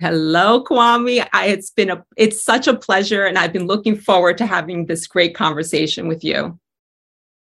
Hello, 0.00 0.64
Kwame. 0.64 1.26
I, 1.32 1.46
it's 1.46 1.70
been 1.70 1.90
a 1.90 2.04
it's 2.16 2.42
such 2.42 2.66
a 2.66 2.74
pleasure, 2.76 3.24
and 3.26 3.38
I've 3.38 3.52
been 3.52 3.66
looking 3.66 3.96
forward 3.96 4.38
to 4.38 4.46
having 4.46 4.86
this 4.86 5.06
great 5.06 5.34
conversation 5.34 6.08
with 6.08 6.24
you. 6.24 6.58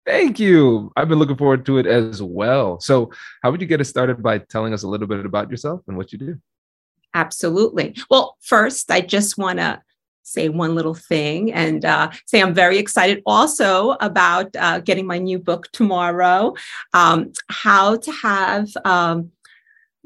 Thank 0.06 0.40
you. 0.40 0.92
I've 0.96 1.10
been 1.10 1.18
looking 1.18 1.38
forward 1.38 1.66
to 1.66 1.80
it 1.80 1.88
as 1.88 2.22
well. 2.22 2.80
So, 2.80 3.12
how 3.42 3.50
would 3.50 3.62
you 3.62 3.68
get 3.68 3.82
us 3.82 3.90
started 3.90 4.22
by 4.22 4.38
telling 4.38 4.74
us 4.74 4.84
a 4.84 4.88
little 4.88 5.08
bit 5.08 5.26
about 5.26 5.50
yourself 5.50 5.82
and 5.88 5.98
what 5.98 6.12
you 6.12 6.20
do? 6.20 6.38
Absolutely. 7.16 7.96
Well, 8.12 8.38
first, 8.42 8.92
I 8.92 9.02
just 9.02 9.38
want 9.38 9.58
to 9.58 9.82
say 10.22 10.50
one 10.50 10.76
little 10.76 10.94
thing 10.94 11.54
and 11.54 11.86
uh, 11.86 12.12
say 12.26 12.42
I'm 12.42 12.54
very 12.54 12.78
excited 12.78 13.24
also 13.26 13.92
about 14.02 14.56
uh, 14.56 14.80
getting 14.80 15.08
my 15.08 15.18
new 15.18 15.40
book 15.40 15.72
tomorrow. 15.72 16.54
Um, 16.94 17.32
how 17.50 17.96
to 17.98 18.12
have 18.12 18.70
um, 18.84 19.32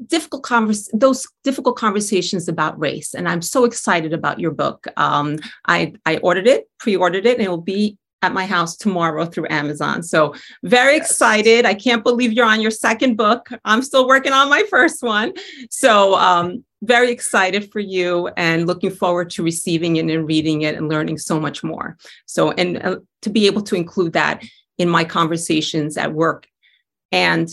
difficult 0.06 0.42
convers 0.42 0.88
those 0.92 1.26
difficult 1.44 1.76
conversations 1.76 2.48
about 2.48 2.78
race 2.78 3.14
and 3.14 3.28
i'm 3.28 3.42
so 3.42 3.64
excited 3.64 4.12
about 4.12 4.40
your 4.40 4.50
book. 4.50 4.86
Um, 4.96 5.38
i 5.66 5.92
i 6.06 6.16
ordered 6.18 6.46
it 6.46 6.68
pre-ordered 6.78 7.26
it 7.26 7.38
and 7.38 7.46
it 7.46 7.50
will 7.50 7.60
be 7.60 7.96
at 8.22 8.32
my 8.32 8.44
house 8.44 8.76
tomorrow 8.76 9.24
through 9.24 9.46
amazon. 9.50 10.02
So 10.02 10.34
very 10.62 10.96
yes. 10.96 11.10
excited. 11.10 11.64
I 11.64 11.74
can't 11.74 12.04
believe 12.04 12.32
you're 12.32 12.46
on 12.46 12.60
your 12.60 12.70
second 12.70 13.16
book. 13.16 13.48
I'm 13.64 13.82
still 13.82 14.06
working 14.06 14.32
on 14.32 14.50
my 14.50 14.62
first 14.68 15.02
one. 15.02 15.32
So 15.70 16.14
um, 16.16 16.64
very 16.82 17.10
excited 17.10 17.70
for 17.72 17.80
you 17.80 18.28
and 18.36 18.66
looking 18.66 18.90
forward 18.90 19.30
to 19.30 19.42
receiving 19.42 19.96
it 19.96 20.10
and 20.10 20.26
reading 20.26 20.62
it 20.62 20.74
and 20.74 20.88
learning 20.88 21.18
so 21.18 21.40
much 21.40 21.62
more. 21.62 21.96
So 22.26 22.52
and 22.52 22.82
uh, 22.82 22.96
to 23.22 23.30
be 23.30 23.46
able 23.46 23.62
to 23.62 23.74
include 23.74 24.12
that 24.14 24.42
in 24.78 24.88
my 24.88 25.04
conversations 25.04 25.96
at 25.96 26.12
work 26.12 26.46
and 27.12 27.48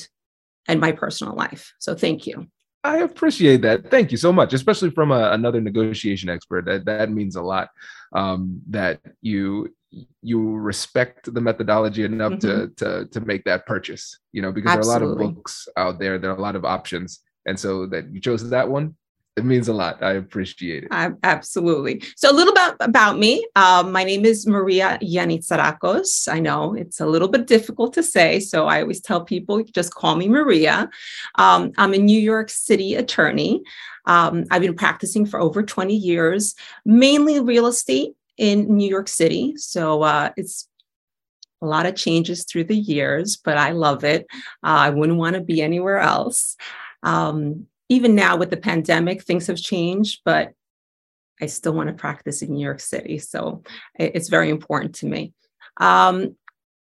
and 0.67 0.79
my 0.79 0.91
personal 0.91 1.35
life. 1.35 1.73
So 1.79 1.95
thank 1.95 2.27
you. 2.27 2.47
I 2.83 2.99
appreciate 2.99 3.61
that. 3.63 3.89
Thank 3.91 4.11
you 4.11 4.17
so 4.17 4.31
much, 4.31 4.53
especially 4.53 4.91
from 4.91 5.11
a, 5.11 5.31
another 5.31 5.59
negotiation 5.59 6.29
expert. 6.29 6.65
That 6.65 6.85
that 6.85 7.11
means 7.11 7.35
a 7.35 7.41
lot. 7.41 7.69
Um, 8.13 8.61
that 8.69 9.01
you 9.21 9.73
you 10.21 10.55
respect 10.55 11.33
the 11.33 11.41
methodology 11.41 12.03
enough 12.03 12.33
mm-hmm. 12.33 12.75
to 12.77 13.01
to 13.01 13.05
to 13.07 13.21
make 13.21 13.43
that 13.45 13.65
purchase. 13.65 14.19
You 14.31 14.41
know, 14.41 14.51
because 14.51 14.77
Absolutely. 14.77 14.99
there 14.99 15.09
are 15.09 15.11
a 15.11 15.15
lot 15.15 15.27
of 15.27 15.35
books 15.35 15.67
out 15.75 15.99
there. 15.99 16.17
There 16.17 16.31
are 16.31 16.37
a 16.37 16.41
lot 16.41 16.55
of 16.55 16.65
options, 16.65 17.19
and 17.45 17.59
so 17.59 17.87
that 17.87 18.13
you 18.13 18.21
chose 18.21 18.49
that 18.49 18.69
one 18.69 18.95
it 19.37 19.45
means 19.45 19.67
a 19.67 19.73
lot. 19.73 20.01
I 20.01 20.13
appreciate 20.13 20.85
it. 20.85 20.89
Uh, 20.91 21.11
absolutely. 21.21 22.01
So 22.15 22.31
a 22.31 22.33
little 22.33 22.55
bit 22.55 22.75
about 22.79 23.19
me. 23.19 23.47
Um, 23.55 23.91
my 23.91 24.03
name 24.03 24.25
is 24.25 24.47
Maria 24.47 24.97
Yanitsarakos. 25.01 26.27
I 26.31 26.39
know 26.39 26.73
it's 26.73 26.99
a 26.99 27.05
little 27.05 27.27
bit 27.27 27.45
difficult 27.45 27.93
to 27.93 28.03
say, 28.03 28.39
so 28.39 28.65
I 28.65 28.81
always 28.81 28.99
tell 28.99 29.23
people 29.23 29.63
just 29.63 29.93
call 29.93 30.15
me 30.15 30.27
Maria. 30.27 30.89
Um, 31.35 31.71
I'm 31.77 31.93
a 31.93 31.99
New 31.99 32.19
York 32.19 32.49
City 32.49 32.95
attorney. 32.95 33.61
Um, 34.05 34.45
I've 34.49 34.63
been 34.63 34.75
practicing 34.75 35.25
for 35.27 35.39
over 35.39 35.61
20 35.61 35.95
years, 35.95 36.55
mainly 36.83 37.39
real 37.39 37.67
estate 37.67 38.13
in 38.37 38.75
New 38.75 38.89
York 38.89 39.07
City. 39.07 39.55
So 39.57 40.01
uh, 40.01 40.31
it's 40.35 40.67
a 41.61 41.67
lot 41.67 41.85
of 41.85 41.95
changes 41.95 42.43
through 42.43 42.63
the 42.63 42.75
years, 42.75 43.37
but 43.37 43.57
I 43.57 43.71
love 43.71 44.03
it. 44.03 44.25
Uh, 44.63 44.87
I 44.87 44.89
wouldn't 44.89 45.19
want 45.19 45.35
to 45.35 45.41
be 45.41 45.61
anywhere 45.61 45.99
else. 45.99 46.55
Um, 47.03 47.67
even 47.89 48.15
now 48.15 48.37
with 48.37 48.49
the 48.49 48.57
pandemic, 48.57 49.23
things 49.23 49.47
have 49.47 49.57
changed, 49.57 50.21
but 50.25 50.53
I 51.41 51.45
still 51.45 51.73
want 51.73 51.87
to 51.87 51.93
practice 51.93 52.41
in 52.41 52.51
New 52.51 52.63
York 52.63 52.79
City. 52.79 53.19
So 53.19 53.63
it's 53.95 54.29
very 54.29 54.49
important 54.49 54.95
to 54.95 55.05
me. 55.05 55.33
Um, 55.77 56.35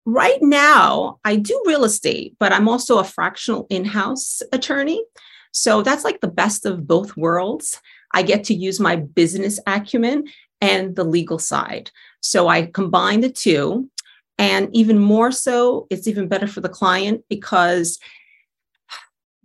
right 0.05 0.41
now, 0.41 1.19
I 1.25 1.35
do 1.35 1.61
real 1.65 1.83
estate, 1.83 2.35
but 2.39 2.53
I'm 2.53 2.69
also 2.69 2.99
a 2.99 3.03
fractional 3.03 3.67
in 3.69 3.83
house 3.85 4.41
attorney. 4.53 5.03
So 5.51 5.81
that's 5.81 6.03
like 6.03 6.21
the 6.21 6.27
best 6.27 6.65
of 6.65 6.87
both 6.87 7.17
worlds. 7.17 7.81
I 8.13 8.21
get 8.21 8.45
to 8.45 8.53
use 8.53 8.79
my 8.79 8.95
business 8.95 9.59
acumen 9.67 10.25
and 10.61 10.95
the 10.95 11.03
legal 11.03 11.39
side. 11.39 11.91
So 12.21 12.47
I 12.47 12.67
combine 12.67 13.21
the 13.21 13.29
two. 13.29 13.89
And 14.39 14.69
even 14.75 14.99
more 14.99 15.31
so, 15.31 15.87
it's 15.89 16.07
even 16.07 16.27
better 16.27 16.47
for 16.47 16.61
the 16.61 16.69
client 16.69 17.23
because 17.27 17.99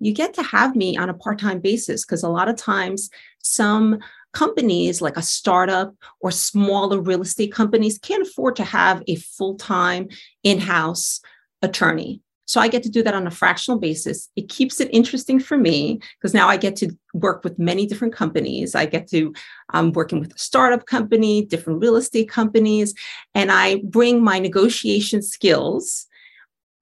you 0.03 0.13
get 0.13 0.35
to 0.35 0.43
have 0.43 0.75
me 0.75 0.97
on 0.97 1.09
a 1.09 1.15
part 1.15 1.39
time 1.39 1.61
basis 1.61 2.05
because 2.05 2.25
a 2.25 2.29
lot 2.29 2.49
of 2.49 2.57
times 2.57 3.09
some 3.43 4.01
companies 4.33 5.01
like 5.01 5.17
a 5.17 5.23
startup 5.23 5.95
or 6.21 6.33
smaller 6.33 7.01
real 7.01 7.23
estate 7.23 7.53
companies 7.53 7.99
can't 7.99 8.27
afford 8.27 8.57
to 8.57 8.65
have 8.65 9.03
a 9.07 9.15
full 9.15 9.55
time 9.55 10.09
in 10.43 10.59
house 10.59 11.21
attorney. 11.63 12.21
So 12.47 12.61
I 12.61 12.67
get 12.67 12.83
to 12.83 12.91
do 12.91 13.05
that 13.05 13.15
on 13.15 13.29
a 13.29 13.31
fractional 13.31 13.79
basis. 13.79 14.29
It 14.35 14.49
keeps 14.49 14.81
it 14.81 14.93
interesting 14.93 15.39
for 15.39 15.57
me 15.57 16.01
because 16.19 16.35
now 16.35 16.49
I 16.49 16.57
get 16.57 16.75
to 16.77 16.91
work 17.15 17.45
with 17.45 17.59
many 17.59 17.87
different 17.87 18.13
companies. 18.13 18.75
I 18.75 18.87
get 18.87 19.07
to 19.11 19.33
um, 19.73 19.93
working 19.93 20.19
with 20.19 20.35
a 20.35 20.39
startup 20.39 20.87
company, 20.87 21.45
different 21.45 21.81
real 21.81 21.95
estate 21.95 22.29
companies, 22.29 22.93
and 23.37 23.53
I 23.53 23.77
bring 23.85 24.23
my 24.23 24.41
negotiation 24.41 25.23
skills 25.23 26.07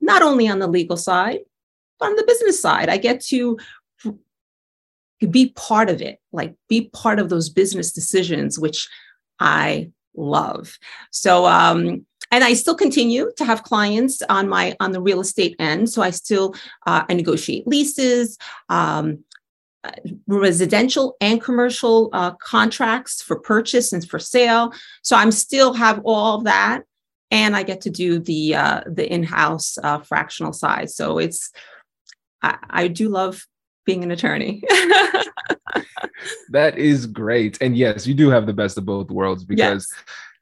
not 0.00 0.22
only 0.22 0.48
on 0.48 0.58
the 0.58 0.66
legal 0.66 0.96
side, 0.96 1.40
on 2.00 2.16
the 2.16 2.24
business 2.24 2.60
side. 2.60 2.88
I 2.88 2.96
get 2.96 3.20
to 3.26 3.58
be 5.28 5.50
part 5.50 5.90
of 5.90 6.00
it, 6.00 6.18
like 6.32 6.54
be 6.68 6.88
part 6.92 7.18
of 7.18 7.28
those 7.28 7.50
business 7.50 7.92
decisions, 7.92 8.58
which 8.58 8.88
I 9.38 9.90
love. 10.14 10.78
So, 11.10 11.46
um, 11.46 12.06
and 12.32 12.44
I 12.44 12.54
still 12.54 12.76
continue 12.76 13.32
to 13.36 13.44
have 13.44 13.64
clients 13.64 14.22
on 14.28 14.48
my 14.48 14.76
on 14.80 14.92
the 14.92 15.00
real 15.00 15.20
estate 15.20 15.56
end. 15.58 15.90
So 15.90 16.00
I 16.00 16.10
still 16.10 16.54
uh, 16.86 17.04
I 17.08 17.14
negotiate 17.14 17.66
leases, 17.66 18.38
um, 18.68 19.24
residential 20.26 21.16
and 21.20 21.42
commercial 21.42 22.08
uh, 22.12 22.32
contracts 22.34 23.20
for 23.20 23.40
purchase 23.40 23.92
and 23.92 24.08
for 24.08 24.18
sale. 24.18 24.72
So 25.02 25.16
I'm 25.16 25.32
still 25.32 25.72
have 25.74 26.00
all 26.04 26.38
of 26.38 26.44
that, 26.44 26.84
and 27.32 27.56
I 27.56 27.64
get 27.64 27.80
to 27.82 27.90
do 27.90 28.20
the 28.20 28.54
uh, 28.54 28.80
the 28.86 29.12
in 29.12 29.24
house 29.24 29.76
uh, 29.82 29.98
fractional 29.98 30.52
side. 30.52 30.90
So 30.90 31.18
it's 31.18 31.50
I, 32.42 32.58
I 32.70 32.88
do 32.88 33.08
love 33.08 33.46
being 33.86 34.04
an 34.04 34.10
attorney. 34.10 34.62
that 36.50 36.76
is 36.76 37.06
great. 37.06 37.60
And 37.60 37.76
yes, 37.76 38.06
you 38.06 38.14
do 38.14 38.30
have 38.30 38.46
the 38.46 38.52
best 38.52 38.78
of 38.78 38.84
both 38.84 39.10
worlds 39.10 39.44
because 39.44 39.86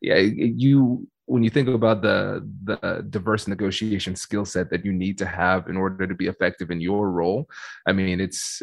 yes. 0.02 0.18
yeah, 0.20 0.42
you 0.56 1.06
when 1.26 1.42
you 1.42 1.50
think 1.50 1.68
about 1.68 2.02
the 2.02 2.46
the 2.64 3.06
diverse 3.10 3.46
negotiation 3.46 4.16
skill 4.16 4.44
set 4.44 4.70
that 4.70 4.84
you 4.84 4.92
need 4.92 5.18
to 5.18 5.26
have 5.26 5.68
in 5.68 5.76
order 5.76 6.06
to 6.06 6.14
be 6.14 6.26
effective 6.26 6.70
in 6.70 6.80
your 6.80 7.10
role, 7.10 7.48
I 7.86 7.92
mean, 7.92 8.20
it's 8.20 8.62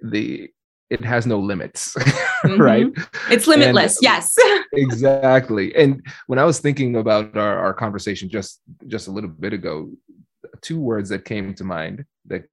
the 0.00 0.48
it 0.90 1.04
has 1.04 1.26
no 1.26 1.40
limits, 1.40 1.94
mm-hmm. 1.98 2.60
right? 2.60 2.86
It's 3.30 3.46
limitless. 3.46 3.96
And, 3.96 4.04
yes. 4.04 4.36
exactly. 4.72 5.74
And 5.74 6.06
when 6.26 6.38
I 6.38 6.44
was 6.44 6.60
thinking 6.60 6.96
about 6.96 7.36
our, 7.36 7.58
our 7.58 7.74
conversation 7.74 8.28
just 8.28 8.60
just 8.86 9.08
a 9.08 9.10
little 9.10 9.30
bit 9.30 9.52
ago, 9.52 9.90
two 10.60 10.80
words 10.80 11.08
that 11.08 11.24
came 11.24 11.54
to 11.54 11.64
mind 11.64 12.04
that 12.26 12.44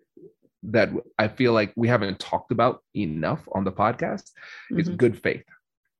that 0.63 0.89
I 1.17 1.27
feel 1.27 1.53
like 1.53 1.73
we 1.75 1.87
haven't 1.87 2.19
talked 2.19 2.51
about 2.51 2.83
enough 2.95 3.47
on 3.53 3.63
the 3.63 3.71
podcast 3.71 4.31
mm-hmm. 4.71 4.79
is 4.79 4.89
good 4.89 5.21
faith. 5.21 5.43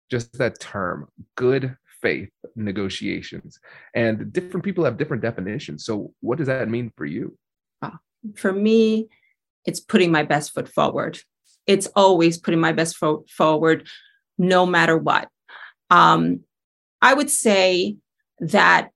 Just 0.09 0.33
that 0.37 0.59
term, 0.59 1.07
good 1.35 1.77
faith 2.01 2.29
negotiations. 2.55 3.59
And 3.95 4.31
different 4.33 4.63
people 4.63 4.83
have 4.83 4.97
different 4.97 5.23
definitions. 5.23 5.85
So, 5.85 6.13
what 6.19 6.37
does 6.37 6.47
that 6.47 6.69
mean 6.69 6.91
for 6.95 7.05
you? 7.05 7.37
For 8.35 8.53
me, 8.53 9.07
it's 9.65 9.79
putting 9.79 10.11
my 10.11 10.23
best 10.23 10.53
foot 10.53 10.67
forward. 10.67 11.19
It's 11.65 11.87
always 11.95 12.37
putting 12.37 12.59
my 12.59 12.71
best 12.71 12.97
foot 12.97 13.29
forward, 13.29 13.87
no 14.37 14.65
matter 14.65 14.97
what. 14.97 15.29
Um, 15.89 16.41
I 17.01 17.13
would 17.13 17.29
say 17.29 17.97
that 18.39 18.89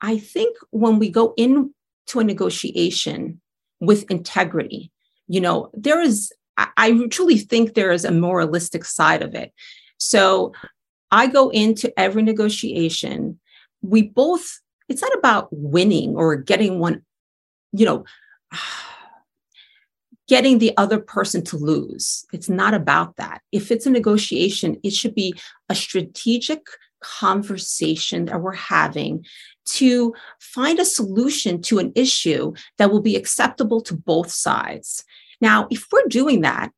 I 0.00 0.18
think 0.18 0.56
when 0.70 0.98
we 0.98 1.10
go 1.10 1.34
into 1.36 1.72
a 2.16 2.24
negotiation 2.24 3.40
with 3.86 4.10
integrity, 4.10 4.90
you 5.28 5.40
know, 5.40 5.70
there 5.74 6.00
is, 6.00 6.32
I, 6.56 7.06
truly 7.10 7.38
think 7.38 7.74
there 7.74 7.92
is 7.92 8.04
a 8.04 8.12
moralistic 8.12 8.84
side 8.84 9.22
of 9.22 9.34
it. 9.34 9.52
So 9.98 10.52
I 11.10 11.26
go 11.26 11.50
into 11.50 11.92
every 11.98 12.22
negotiation. 12.22 13.38
We 13.82 14.02
both, 14.02 14.60
it's 14.88 15.02
not 15.02 15.16
about 15.16 15.48
winning 15.50 16.16
or 16.16 16.36
getting 16.36 16.78
one, 16.78 17.02
you 17.72 17.86
know, 17.86 18.04
getting 20.28 20.58
the 20.58 20.74
other 20.78 20.98
person 20.98 21.44
to 21.44 21.56
lose. 21.56 22.24
It's 22.32 22.48
not 22.48 22.72
about 22.72 23.16
that. 23.16 23.42
If 23.52 23.70
it's 23.70 23.84
a 23.86 23.90
negotiation, 23.90 24.78
it 24.82 24.94
should 24.94 25.14
be 25.14 25.34
a 25.68 25.74
strategic 25.74 26.66
conversation 27.04 28.24
that 28.24 28.40
we're 28.40 28.52
having 28.54 29.24
to 29.66 30.14
find 30.40 30.78
a 30.78 30.84
solution 30.84 31.60
to 31.62 31.78
an 31.78 31.92
issue 31.94 32.52
that 32.78 32.90
will 32.90 33.00
be 33.00 33.16
acceptable 33.16 33.80
to 33.82 33.94
both 33.94 34.30
sides. 34.30 35.04
Now, 35.40 35.68
if 35.70 35.86
we're 35.92 36.08
doing 36.08 36.40
that, 36.40 36.72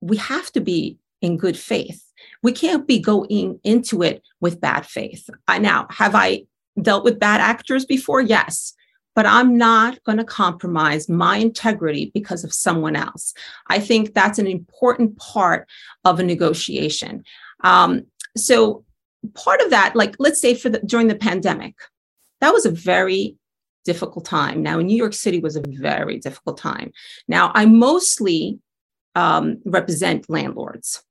we 0.00 0.16
have 0.16 0.50
to 0.52 0.60
be 0.60 0.98
in 1.20 1.36
good 1.36 1.56
faith. 1.56 2.02
We 2.42 2.52
can't 2.52 2.86
be 2.86 2.98
going 2.98 3.60
into 3.62 4.02
it 4.02 4.22
with 4.40 4.60
bad 4.60 4.86
faith. 4.86 5.28
Now, 5.48 5.86
have 5.90 6.14
I 6.14 6.42
dealt 6.80 7.04
with 7.04 7.20
bad 7.20 7.40
actors 7.40 7.84
before? 7.84 8.20
Yes. 8.20 8.74
But 9.14 9.26
I'm 9.26 9.58
not 9.58 10.02
going 10.04 10.18
to 10.18 10.24
compromise 10.24 11.08
my 11.08 11.36
integrity 11.36 12.10
because 12.14 12.44
of 12.44 12.54
someone 12.54 12.96
else. 12.96 13.34
I 13.68 13.78
think 13.78 14.14
that's 14.14 14.38
an 14.38 14.46
important 14.46 15.18
part 15.18 15.68
of 16.04 16.18
a 16.18 16.22
negotiation. 16.22 17.22
Um, 17.62 18.06
so, 18.36 18.84
part 19.34 19.60
of 19.60 19.70
that, 19.70 19.94
like 19.94 20.16
let's 20.18 20.40
say 20.40 20.54
for 20.54 20.68
the, 20.68 20.78
during 20.80 21.08
the 21.08 21.14
pandemic, 21.14 21.74
that 22.40 22.52
was 22.52 22.66
a 22.66 22.70
very 22.70 23.36
difficult 23.84 24.24
time. 24.24 24.62
Now, 24.62 24.78
in 24.78 24.86
New 24.86 24.96
York 24.96 25.14
City 25.14 25.40
was 25.40 25.56
a 25.56 25.62
very 25.66 26.18
difficult 26.18 26.58
time. 26.58 26.92
Now, 27.28 27.50
I 27.54 27.66
mostly 27.66 28.58
um, 29.14 29.60
represent 29.64 30.30
landlords 30.30 31.02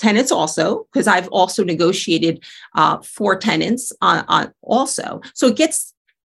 tenants 0.00 0.32
also 0.32 0.86
because 0.90 1.06
i've 1.06 1.28
also 1.28 1.62
negotiated 1.62 2.42
uh, 2.74 2.98
for 3.02 3.36
tenants 3.36 3.92
on, 4.00 4.24
on 4.28 4.52
also 4.62 5.20
so 5.34 5.48
it 5.48 5.56
gets 5.56 5.94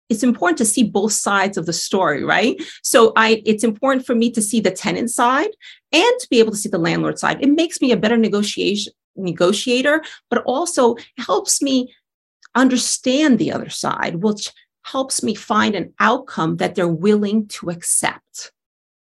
it's 0.10 0.22
important 0.22 0.58
to 0.58 0.66
see 0.66 0.84
both 0.84 1.12
sides 1.12 1.58
of 1.58 1.66
the 1.66 1.74
story 1.74 2.24
right 2.24 2.62
so 2.84 3.12
i 3.16 3.42
it's 3.44 3.64
important 3.64 4.06
for 4.06 4.14
me 4.14 4.30
to 4.30 4.42
see 4.42 4.60
the 4.60 4.70
tenant 4.70 5.10
side 5.10 5.50
and 5.92 6.20
to 6.20 6.28
be 6.30 6.38
able 6.38 6.52
to 6.52 6.58
see 6.58 6.70
the 6.70 6.78
landlord 6.78 7.18
side 7.18 7.42
it 7.42 7.50
makes 7.50 7.82
me 7.82 7.92
a 7.92 7.98
better 7.98 8.18
negotiation 8.18 8.94
negotiator 9.16 10.04
but 10.30 10.44
also 10.44 10.96
helps 11.18 11.62
me 11.62 11.94
understand 12.56 13.38
the 13.38 13.52
other 13.52 13.70
side 13.70 14.18
which 14.18 14.52
helps 14.84 15.24
me 15.24 15.34
find 15.34 15.76
an 15.76 15.94
outcome 16.00 16.58
that 16.58 16.76
they're 16.76 16.88
willing 16.88 17.48
to 17.48 17.70
accept 17.70 18.52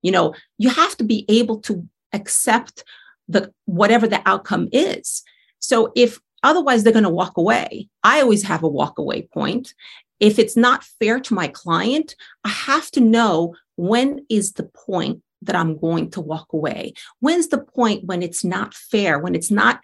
you 0.01 0.12
know 0.12 0.33
you 0.57 0.69
have 0.69 0.95
to 0.98 1.04
be 1.04 1.25
able 1.27 1.60
to 1.60 1.88
accept 2.13 2.83
the 3.27 3.51
whatever 3.65 4.07
the 4.07 4.21
outcome 4.25 4.69
is. 4.71 5.24
So 5.60 5.92
if 5.95 6.19
otherwise 6.44 6.83
they're 6.83 6.94
going 6.94 7.04
to 7.04 7.09
walk 7.09 7.38
away, 7.38 7.89
I 8.04 8.21
always 8.21 8.44
have 8.44 8.63
a 8.63 8.68
walk 8.68 8.98
away 8.98 9.24
point. 9.33 9.74
If 10.19 10.39
it's 10.39 10.56
not 10.56 10.83
fair 10.83 11.19
to 11.19 11.33
my 11.33 11.48
client, 11.48 12.16
I 12.44 12.50
have 12.50 12.92
to 12.92 13.01
know 13.01 13.56
when 13.75 14.25
is 14.30 14.54
the 14.54 14.63
point 14.63 15.21
that 15.42 15.56
I'm 15.56 15.77
going 15.77 16.09
to 16.12 16.21
walk 16.21 16.54
away. 16.54 16.94
When's 17.19 17.50
the 17.50 17.57
point 17.57 18.06
when 18.06 18.21
it's 18.21 18.44
not 18.44 18.74
fair, 18.74 19.19
when 19.19 19.36
it's 19.36 19.51
not 19.51 19.81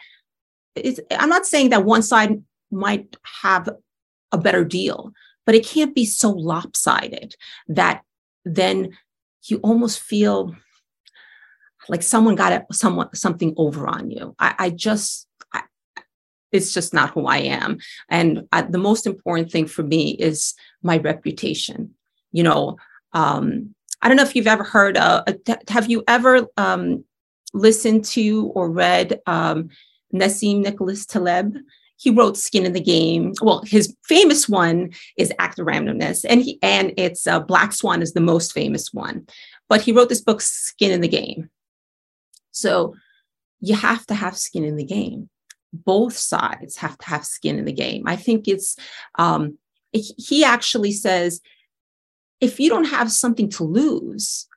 it's, 0.76 1.00
I'm 1.12 1.30
not 1.30 1.46
saying 1.46 1.70
that 1.70 1.86
one 1.86 2.04
side 2.04 2.42
might 2.72 3.16
have 3.42 3.70
a 4.32 4.38
better 4.38 4.64
deal, 4.64 5.12
but 5.46 5.56
it 5.56 5.66
can't 5.66 5.96
be 5.96 6.06
so 6.06 6.30
lopsided 6.30 7.36
that 7.68 8.04
then 8.46 8.98
you 9.44 9.58
almost 9.58 10.00
feel 10.00 10.56
like 11.88 12.04
someone 12.04 12.36
got 12.36 12.66
someone 12.74 13.14
something 13.16 13.54
over 13.58 13.88
on 13.88 14.12
you. 14.12 14.36
I, 14.38 14.56
I 14.60 14.70
just 14.70 15.28
it's 16.52 16.74
just 16.74 16.94
not 16.94 17.12
who 17.12 17.26
I 17.26 17.38
am. 17.38 17.78
And 18.10 18.48
I, 18.52 18.64
the 18.64 18.78
most 18.78 19.06
important 19.06 19.52
thing 19.52 19.68
for 19.68 19.84
me 19.84 20.12
is 20.12 20.56
my 20.82 20.98
reputation. 20.98 21.94
You 22.32 22.44
know, 22.44 22.78
um, 23.14 23.74
I 24.02 24.08
don't 24.08 24.18
know 24.18 24.24
if 24.24 24.36
you've 24.36 24.48
ever 24.48 24.64
heard. 24.64 24.98
Uh, 24.98 25.24
have 25.68 25.90
you 25.90 26.04
ever 26.08 26.48
um, 26.58 27.04
listened 27.54 28.06
to 28.06 28.52
or 28.56 28.70
read 28.70 29.20
um, 29.26 29.70
Nassim 30.14 30.62
Nicholas 30.62 31.06
Taleb? 31.06 31.58
He 31.98 32.12
wrote 32.12 32.38
Skin 32.38 32.66
in 32.66 32.74
the 32.74 32.80
Game. 32.80 33.34
Well, 33.42 33.62
his 33.66 33.94
famous 34.06 34.48
one 34.48 34.92
is 35.18 35.34
Act 35.38 35.60
of 35.60 35.68
Randomness, 35.68 36.26
and 36.28 36.42
he 36.42 36.58
and 36.62 36.94
it's 36.98 37.28
uh, 37.28 37.40
Black 37.40 37.74
Swan 37.74 38.02
is 38.02 38.14
the 38.14 38.22
most 38.22 38.54
famous 38.54 38.94
one. 38.94 39.28
But 39.68 39.82
he 39.82 39.92
wrote 39.92 40.10
this 40.10 40.22
book, 40.22 40.42
Skin 40.42 40.92
in 40.92 41.02
the 41.02 41.08
Game, 41.08 41.50
so 42.52 42.96
you 43.62 43.76
have 43.76 44.06
to 44.08 44.16
have 44.16 44.38
skin 44.38 44.64
in 44.64 44.78
the 44.78 44.84
game. 44.84 45.30
Both 45.74 46.18
sides 46.18 46.78
have 46.78 46.98
to 46.98 47.06
have 47.08 47.26
skin 47.26 47.60
in 47.60 47.66
the 47.66 47.74
game. 47.74 48.04
I 48.08 48.16
think 48.16 48.48
it's, 48.48 48.76
um, 49.16 49.58
he 49.92 50.44
actually 50.44 50.92
says, 50.92 51.42
if 52.40 52.60
you 52.60 52.70
don't 52.70 52.86
have 52.86 53.12
something 53.12 53.50
to 53.50 53.64
lose, 53.64 54.48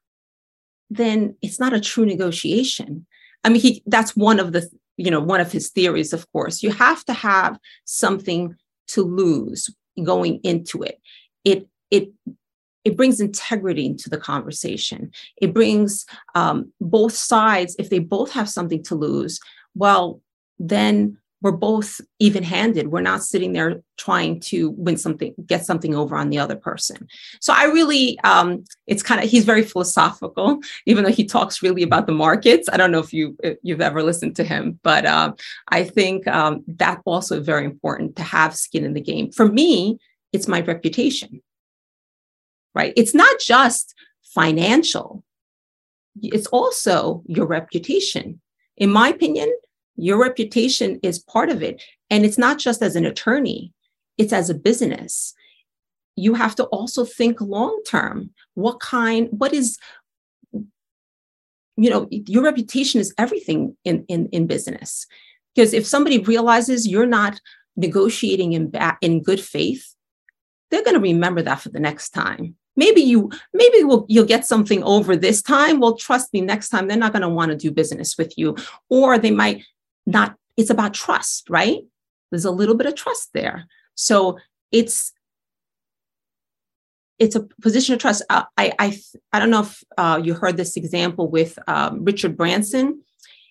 then 0.89 1.37
it's 1.43 1.59
not 1.59 1.73
a 1.73 1.81
true 1.81 2.07
negotiation. 2.07 3.07
I 3.45 3.49
mean, 3.49 3.61
he 3.61 3.83
that's 3.87 4.15
one 4.15 4.39
of 4.39 4.53
the, 4.53 4.71
you 5.03 5.11
know, 5.11 5.21
one 5.21 5.41
of 5.41 5.51
his 5.51 5.71
theories, 5.71 6.13
of 6.13 6.31
course. 6.33 6.63
You 6.63 6.71
have 6.71 7.05
to 7.07 7.13
have 7.13 7.59
something 7.85 8.55
to 8.89 9.03
lose 9.03 9.69
going 10.05 10.41
into 10.45 10.83
it. 10.83 11.01
It 11.45 11.67
it 11.91 12.11
it 12.85 12.97
brings 12.97 13.21
integrity 13.21 13.87
into 13.87 14.09
the 14.09 14.19
conversation. 14.19 15.11
It 15.41 15.53
brings 15.53 16.07
um, 16.35 16.73
both 16.81 17.15
sides, 17.15 17.77
if 17.79 17.91
they 17.91 17.99
both 17.99 18.33
have 18.33 18.49
something 18.49 18.83
to 18.85 18.95
lose, 18.95 19.39
well, 19.75 20.21
then 20.59 21.19
we're 21.43 21.53
both 21.53 22.01
even 22.19 22.43
handed. 22.43 22.89
We're 22.89 23.01
not 23.01 23.23
sitting 23.23 23.53
there 23.53 23.83
trying 23.99 24.41
to 24.41 24.71
win 24.71 24.97
something, 24.97 25.35
get 25.47 25.67
something 25.67 25.95
over 25.95 26.17
on 26.17 26.31
the 26.31 26.39
other 26.39 26.57
person. 26.57 27.07
So 27.41 27.53
I 27.53 27.65
really, 27.65 28.19
um, 28.21 28.65
it's 28.87 29.03
kind 29.03 29.23
of, 29.23 29.29
he's 29.29 29.45
very 29.45 29.63
philosophical, 29.63 30.61
even 30.87 31.05
though 31.05 31.11
he 31.11 31.25
talks 31.25 31.63
really 31.63 31.83
about 31.83 32.07
the 32.07 32.13
markets. 32.13 32.69
I 32.73 32.77
don't 32.77 32.93
know 32.93 33.01
if 33.01 33.13
you, 33.13 33.37
if 33.43 33.59
you've 33.63 33.81
ever 33.81 34.03
listened 34.03 34.37
to 34.37 34.45
him, 34.45 34.79
but 34.83 35.05
uh, 35.05 35.33
I 35.69 35.85
think 35.85 36.27
um, 36.29 36.65
that 36.67 37.01
also 37.05 37.43
very 37.43 37.65
important 37.65 38.17
to 38.17 38.23
have 38.23 38.57
skin 38.57 38.85
in 38.85 38.95
the 38.95 39.01
game. 39.01 39.33
For 39.33 39.47
me, 39.47 39.99
it's 40.33 40.49
my 40.49 40.61
reputation 40.61 41.43
right? 42.75 42.93
It's 42.97 43.15
not 43.15 43.41
just 43.41 43.95
financial, 44.23 45.25
it's 46.23 46.47
also 46.49 47.23
your 47.27 47.47
reputation. 47.47 48.41
In 48.77 48.91
my 48.91 49.09
opinion, 49.09 49.55
your 49.97 50.21
reputation 50.21 50.99
is 51.03 51.19
part 51.19 51.49
of 51.51 51.63
it. 51.63 51.83
And 52.11 52.25
it's 52.25 52.39
not 52.39 52.59
just 52.59 52.83
as 52.83 52.97
an 52.97 53.07
attorney, 53.07 53.73
it's 54.19 54.33
as 54.33 54.51
a 54.51 54.55
business. 54.55 55.35
You 56.17 56.35
have 56.35 56.55
to 56.57 56.65
also 56.65 57.05
think 57.05 57.41
long 57.41 57.81
term. 57.87 58.31
What 58.55 58.81
kind, 58.81 59.29
what 59.31 59.53
is, 59.53 59.79
you 60.53 61.91
know, 61.91 62.07
your 62.11 62.45
reputation 62.45 63.01
is 63.01 63.15
everything 63.17 63.77
in, 63.85 64.05
in, 64.09 64.29
in 64.29 64.47
business. 64.47 65.07
Because 65.55 65.73
if 65.73 65.87
somebody 65.87 66.19
realizes 66.19 66.87
you're 66.87 67.07
not 67.07 67.41
negotiating 67.77 68.53
in, 68.53 68.71
ba- 68.71 68.99
in 69.01 69.23
good 69.23 69.41
faith, 69.41 69.95
they're 70.71 70.85
going 70.85 70.97
to 70.97 71.01
remember 71.01 71.43
that 71.43 71.61
for 71.61 71.71
the 71.71 71.81
next 71.81 72.11
time 72.11 72.57
maybe 72.77 73.01
you 73.01 73.31
maybe 73.53 73.85
we'll, 73.85 74.07
you'll 74.09 74.25
get 74.25 74.47
something 74.47 74.83
over 74.83 75.17
this 75.17 75.43
time 75.43 75.81
well 75.81 75.97
trust 75.97 76.33
me 76.33 76.41
next 76.41 76.69
time 76.69 76.89
they're 76.89 76.97
not 76.97 77.13
going 77.13 77.23
to 77.23 77.29
want 77.29 77.51
to 77.51 77.57
do 77.57 77.71
business 77.71 78.17
with 78.17 78.37
you 78.39 78.57
or 78.89 79.19
they 79.19 79.31
might 79.31 79.63
not 80.07 80.37
it's 80.57 80.71
about 80.71 80.95
trust 80.95 81.49
right 81.49 81.81
there's 82.31 82.45
a 82.45 82.51
little 82.51 82.75
bit 82.75 82.87
of 82.87 82.95
trust 82.95 83.31
there 83.35 83.67
so 83.95 84.39
it's 84.71 85.13
it's 87.19 87.37
a 87.37 87.47
position 87.61 87.95
of 87.95 88.01
trust 88.01 88.23
i 88.31 88.47
i 88.57 88.99
i 89.33 89.39
don't 89.39 89.51
know 89.51 89.63
if 89.63 89.85
uh, 89.99 90.21
you 90.23 90.35
heard 90.35 90.57
this 90.57 90.77
example 90.77 91.29
with 91.29 91.59
um, 91.67 92.05
richard 92.05 92.37
branson 92.37 93.03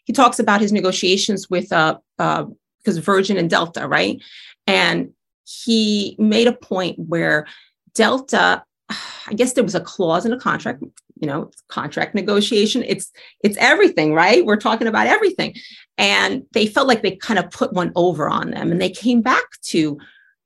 he 0.06 0.14
talks 0.14 0.40
about 0.40 0.62
his 0.62 0.72
negotiations 0.72 1.50
with 1.50 1.72
uh, 1.72 1.98
uh 2.20 2.46
because 2.84 2.98
Virgin 2.98 3.38
and 3.38 3.50
Delta, 3.50 3.88
right? 3.88 4.22
And 4.68 5.12
he 5.46 6.16
made 6.20 6.48
a 6.48 6.54
point 6.54 6.98
where 6.98 7.48
Delta, 7.94 8.64
I 8.90 9.34
guess 9.36 9.54
there 9.54 9.64
was 9.64 9.76
a 9.76 9.82
clause 9.82 10.26
in 10.26 10.34
a 10.34 10.40
contract, 10.40 10.84
you 11.20 11.28
know, 11.28 11.52
contract 11.68 12.16
negotiation. 12.16 12.84
It's 12.88 13.12
it's 13.44 13.58
everything, 13.58 14.14
right? 14.14 14.46
We're 14.46 14.58
talking 14.58 14.88
about 14.88 15.08
everything. 15.08 15.56
And 16.02 16.48
they 16.54 16.66
felt 16.66 16.88
like 16.88 17.04
they 17.04 17.16
kind 17.16 17.38
of 17.38 17.52
put 17.52 17.74
one 17.74 17.92
over 17.96 18.28
on 18.28 18.50
them. 18.50 18.72
And 18.72 18.82
they 18.82 18.90
came 18.90 19.22
back 19.22 19.44
to 19.68 20.00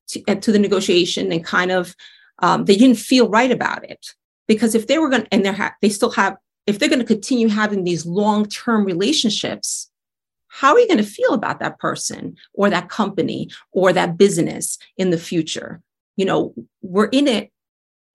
to, 0.10 0.24
uh, 0.28 0.36
to 0.36 0.52
the 0.52 0.60
negotiation 0.60 1.32
and 1.32 1.44
kind 1.44 1.72
of 1.72 1.96
um, 2.40 2.66
they 2.66 2.76
didn't 2.76 2.98
feel 2.98 3.30
right 3.30 3.50
about 3.50 3.90
it. 3.90 4.06
Because 4.48 4.76
if 4.76 4.86
they 4.86 5.00
were 5.00 5.10
going 5.10 5.24
to 5.24 5.34
and 5.34 5.44
they're 5.44 5.54
ha- 5.54 5.74
they 5.82 5.90
still 5.90 6.12
have 6.12 6.36
if 6.68 6.78
they're 6.78 6.90
going 6.90 7.00
to 7.00 7.06
continue 7.06 7.48
having 7.48 7.84
these 7.84 8.06
long-term 8.06 8.86
relationships 8.86 9.90
how 10.48 10.74
are 10.74 10.80
you 10.80 10.88
going 10.88 10.98
to 10.98 11.04
feel 11.04 11.34
about 11.34 11.60
that 11.60 11.78
person 11.80 12.38
or 12.54 12.70
that 12.70 12.88
company 12.88 13.50
or 13.74 13.92
that 13.92 14.18
business 14.18 14.78
in 14.98 15.10
the 15.10 15.18
future? 15.18 15.82
You 16.18 16.26
know 16.26 16.54
we're 16.82 17.08
in 17.08 17.28
it. 17.28 17.52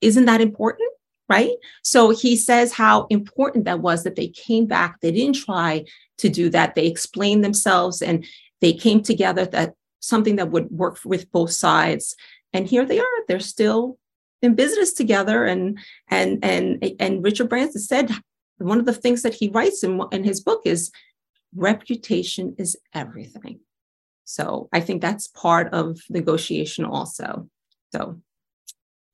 Isn't 0.01 0.27
that 0.27 0.41
important 0.41 0.91
right? 1.31 1.53
So 1.83 2.11
he 2.11 2.35
says 2.35 2.73
how 2.73 3.07
important 3.09 3.65
that 3.65 3.81
was 3.81 4.03
that 4.03 4.17
they 4.17 4.29
came 4.29 4.67
back. 4.67 5.01
They 5.01 5.13
didn't 5.13 5.37
try 5.37 5.85
to 6.19 6.29
do 6.29 6.51
that. 6.51 6.75
They 6.75 6.87
explained 6.87 7.45
themselves 7.45 8.03
and 8.03 8.27
they 8.61 8.73
came 8.73 9.01
together 9.01 9.47
that 9.47 9.75
something 10.01 10.37
that 10.37 10.51
would 10.51 10.71
work 10.73 10.99
with 11.05 11.31
both 11.31 11.53
sides. 11.53 12.17
And 12.53 12.67
here 12.67 12.85
they 12.85 12.99
are. 12.99 13.25
They're 13.29 13.39
still 13.39 13.97
in 14.43 14.57
business 14.57 14.93
together. 14.93 15.45
And 15.45 15.79
and 16.09 16.45
and 16.45 16.85
and 16.99 17.25
richard 17.25 17.49
branson 17.49 17.81
said 17.81 18.11
one 18.59 18.81
of 18.81 18.87
the 18.87 18.93
things 18.93 19.23
that 19.23 19.35
he 19.35 19.49
writes 19.49 19.85
in, 19.85 20.03
in 20.11 20.25
his 20.25 20.41
book 20.41 20.63
is 20.65 20.91
reputation 21.55 22.57
is 22.59 22.77
everything. 22.93 23.61
So 24.25 24.69
i 24.73 24.81
think 24.81 25.01
that's 25.01 25.29
part 25.29 25.73
of 25.73 26.01
negotiation 26.11 26.85
also. 26.85 27.49
So 27.93 28.21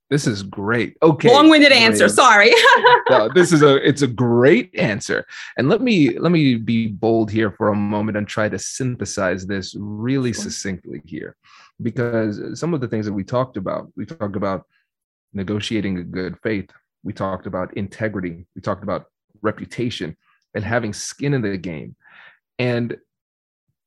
this 0.08 0.26
is 0.26 0.42
great. 0.44 0.96
Okay. 1.02 1.32
Long-winded 1.32 1.72
answer. 1.72 2.08
Sorry. 2.08 2.52
no, 3.10 3.28
this 3.34 3.52
is 3.52 3.62
a 3.62 3.76
it's 3.86 4.02
a 4.02 4.06
great 4.06 4.72
answer. 4.78 5.26
And 5.56 5.68
let 5.68 5.80
me 5.80 6.16
let 6.18 6.30
me 6.30 6.54
be 6.54 6.86
bold 6.86 7.30
here 7.30 7.50
for 7.50 7.70
a 7.70 7.74
moment 7.76 8.16
and 8.16 8.26
try 8.26 8.48
to 8.48 8.58
synthesize 8.58 9.46
this 9.46 9.74
really 9.76 10.32
succinctly 10.32 11.02
here. 11.04 11.36
Because 11.82 12.40
some 12.58 12.72
of 12.72 12.80
the 12.80 12.88
things 12.88 13.04
that 13.06 13.12
we 13.12 13.24
talked 13.24 13.56
about, 13.56 13.90
we 13.96 14.06
talked 14.06 14.36
about 14.36 14.64
negotiating 15.32 15.98
a 15.98 16.04
good 16.04 16.38
faith. 16.42 16.70
We 17.02 17.12
talked 17.12 17.46
about 17.46 17.76
integrity. 17.76 18.46
We 18.54 18.62
talked 18.62 18.84
about 18.84 19.06
reputation 19.42 20.16
and 20.54 20.64
having 20.64 20.92
skin 20.92 21.34
in 21.34 21.42
the 21.42 21.56
game. 21.58 21.96
And 22.58 22.96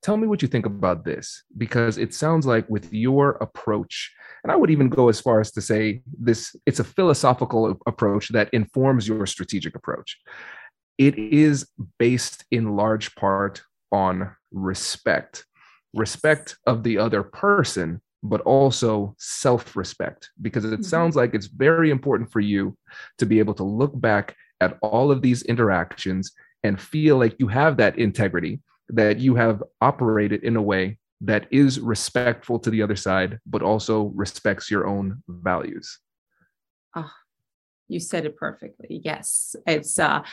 tell 0.02 0.18
me 0.18 0.28
what 0.28 0.42
you 0.42 0.48
think 0.48 0.66
about 0.66 1.04
this 1.04 1.44
because 1.58 1.98
it 1.98 2.14
sounds 2.14 2.46
like 2.46 2.70
with 2.70 2.92
your 2.94 3.32
approach 3.42 4.14
and 4.44 4.52
i 4.52 4.56
would 4.56 4.70
even 4.70 4.90
go 4.90 5.10
as 5.10 5.20
far 5.20 5.40
as 5.40 5.52
to 5.52 5.62
say 5.62 6.02
this 6.20 6.56
it's 6.66 6.80
a 6.80 6.84
philosophical 6.84 7.78
approach 7.88 8.30
that 8.30 8.50
informs 8.54 9.08
your 9.08 9.26
strategic 9.26 9.76
approach. 9.76 10.18
It 10.98 11.18
is 11.18 11.68
based 11.98 12.46
in 12.52 12.76
large 12.76 13.16
part 13.16 13.62
on 13.92 14.36
respect. 14.52 15.46
Respect 15.94 16.58
of 16.68 16.84
the 16.84 16.98
other 16.98 17.24
person 17.24 18.02
but 18.22 18.42
also 18.42 19.16
self-respect 19.18 20.30
because 20.42 20.66
it 20.66 20.72
mm-hmm. 20.72 20.84
sounds 20.84 21.16
like 21.16 21.34
it's 21.34 21.48
very 21.48 21.90
important 21.90 22.30
for 22.30 22.42
you 22.42 22.78
to 23.18 23.26
be 23.26 23.40
able 23.40 23.54
to 23.54 23.64
look 23.64 23.98
back 24.02 24.36
at 24.60 24.78
all 24.82 25.10
of 25.10 25.22
these 25.22 25.42
interactions 25.44 26.34
and 26.64 26.82
feel 26.82 27.18
like 27.18 27.34
you 27.40 27.48
have 27.48 27.78
that 27.78 27.98
integrity 27.98 28.60
that 28.90 29.20
you 29.20 29.36
have 29.36 29.64
operated 29.82 30.44
in 30.44 30.56
a 30.56 30.62
way 30.62 30.98
that 31.22 31.48
is 31.52 31.80
respectful 31.80 32.60
to 32.60 32.70
the 32.70 32.82
other 32.82 32.96
side, 32.96 33.40
but 33.46 33.62
also 33.62 34.12
respects 34.16 34.72
your 34.72 34.88
own 34.88 35.22
values. 35.28 36.00
Oh, 36.96 37.12
you 37.88 38.00
said 38.00 38.26
it 38.26 38.38
perfectly. 38.38 39.02
Yes. 39.04 39.56
It's 39.68 40.00
uh 40.00 40.24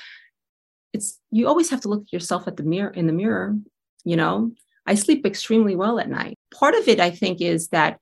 it's 0.93 1.19
you 1.31 1.49
always 1.49 1.71
have 1.71 1.81
to 1.83 1.89
look 1.89 2.03
at 2.03 2.13
yourself 2.13 2.47
at 2.47 2.57
the 2.57 2.63
mirror 2.63 2.91
in 2.91 3.07
the 3.07 3.13
mirror, 3.13 3.57
you 4.05 4.17
know. 4.17 4.53
I 4.89 4.95
sleep 4.95 5.27
extremely 5.27 5.75
well 5.75 5.99
at 5.99 6.09
night. 6.09 6.39
Part 6.55 6.75
of 6.75 6.87
it 6.87 7.01
I 7.01 7.11
think 7.11 7.41
is 7.41 7.69
that 7.69 7.99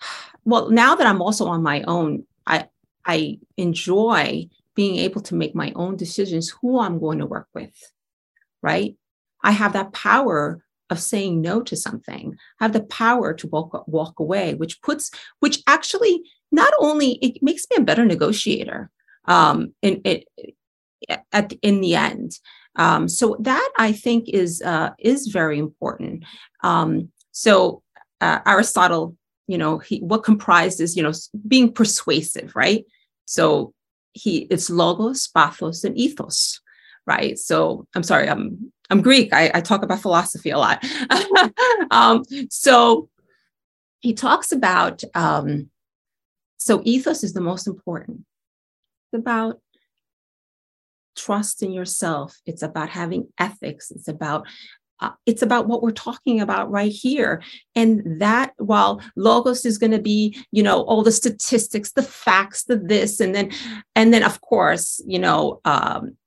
well, 0.44 0.70
now 0.70 0.94
that 0.94 1.06
I'm 1.06 1.20
also 1.20 1.46
on 1.46 1.62
my 1.62 1.82
own, 1.82 2.24
I 2.46 2.68
I 3.04 3.38
enjoy 3.56 4.48
being 4.74 4.96
able 4.96 5.20
to 5.20 5.34
make 5.34 5.54
my 5.54 5.72
own 5.76 5.96
decisions 5.96 6.48
who 6.48 6.80
I'm 6.80 6.98
going 6.98 7.18
to 7.18 7.26
work 7.26 7.48
with. 7.54 7.74
Right? 8.62 8.96
I 9.42 9.52
have 9.52 9.72
that 9.72 9.92
power 9.92 10.62
of 10.90 11.00
saying 11.00 11.40
no 11.40 11.62
to 11.62 11.76
something. 11.76 12.36
I 12.60 12.64
have 12.64 12.72
the 12.72 12.82
power 12.82 13.32
to 13.34 13.46
walk 13.46 13.86
walk 13.86 14.18
away, 14.18 14.54
which 14.54 14.82
puts 14.82 15.10
which 15.38 15.62
actually 15.66 16.22
not 16.52 16.72
only 16.78 17.12
it 17.22 17.42
makes 17.42 17.64
me 17.70 17.76
a 17.78 17.84
better 17.84 18.04
negotiator 18.04 18.90
um, 19.26 19.72
in 19.82 20.00
it 20.04 20.26
at 21.32 21.52
in 21.62 21.80
the 21.80 21.94
end. 21.94 22.38
Um, 22.76 23.08
so 23.08 23.36
that 23.40 23.70
I 23.78 23.92
think 23.92 24.28
is 24.28 24.62
uh, 24.62 24.90
is 24.98 25.28
very 25.28 25.58
important. 25.58 26.24
Um, 26.62 27.10
so 27.32 27.82
uh, 28.20 28.40
Aristotle, 28.46 29.16
you 29.46 29.58
know, 29.58 29.78
he 29.78 29.98
what 30.00 30.24
comprises 30.24 30.96
you 30.96 31.02
know 31.02 31.12
being 31.46 31.72
persuasive, 31.72 32.54
right? 32.54 32.84
So 33.24 33.74
he 34.12 34.48
it's 34.50 34.70
logos, 34.70 35.28
pathos, 35.28 35.84
and 35.84 35.96
ethos, 35.96 36.60
right? 37.06 37.38
So 37.38 37.86
I'm 37.94 38.02
sorry, 38.02 38.28
I'm 38.28 38.72
I'm 38.90 39.02
Greek. 39.02 39.32
I, 39.32 39.50
I 39.54 39.60
talk 39.60 39.82
about 39.82 40.00
philosophy 40.00 40.50
a 40.50 40.58
lot. 40.58 40.84
um, 41.90 42.24
so 42.50 43.08
he 44.00 44.14
talks 44.14 44.50
about 44.50 45.02
um, 45.14 45.70
so 46.56 46.82
ethos 46.84 47.22
is 47.22 47.32
the 47.32 47.40
most 47.40 47.66
important. 47.66 48.24
It's 49.12 49.20
about 49.20 49.60
trust 51.16 51.62
in 51.62 51.72
yourself. 51.72 52.36
It's 52.46 52.62
about 52.62 52.88
having 52.90 53.28
ethics. 53.38 53.90
It's 53.90 54.08
about 54.08 54.46
uh, 55.00 55.12
it's 55.24 55.40
about 55.40 55.66
what 55.66 55.82
we're 55.82 55.92
talking 55.92 56.40
about 56.40 56.70
right 56.70 56.92
here 56.92 57.42
and 57.74 58.20
that 58.20 58.52
while 58.58 59.00
logos 59.16 59.64
is 59.64 59.78
going 59.78 59.92
to 59.92 59.98
be 59.98 60.36
you 60.52 60.62
know 60.62 60.82
all 60.82 61.02
the 61.02 61.10
statistics 61.10 61.92
the 61.92 62.02
facts 62.02 62.64
the 62.64 62.76
this 62.76 63.18
and 63.18 63.34
then 63.34 63.50
and 63.96 64.12
then 64.12 64.22
of 64.22 64.42
course 64.42 65.02
you 65.06 65.18
know 65.18 65.58
um 65.64 66.18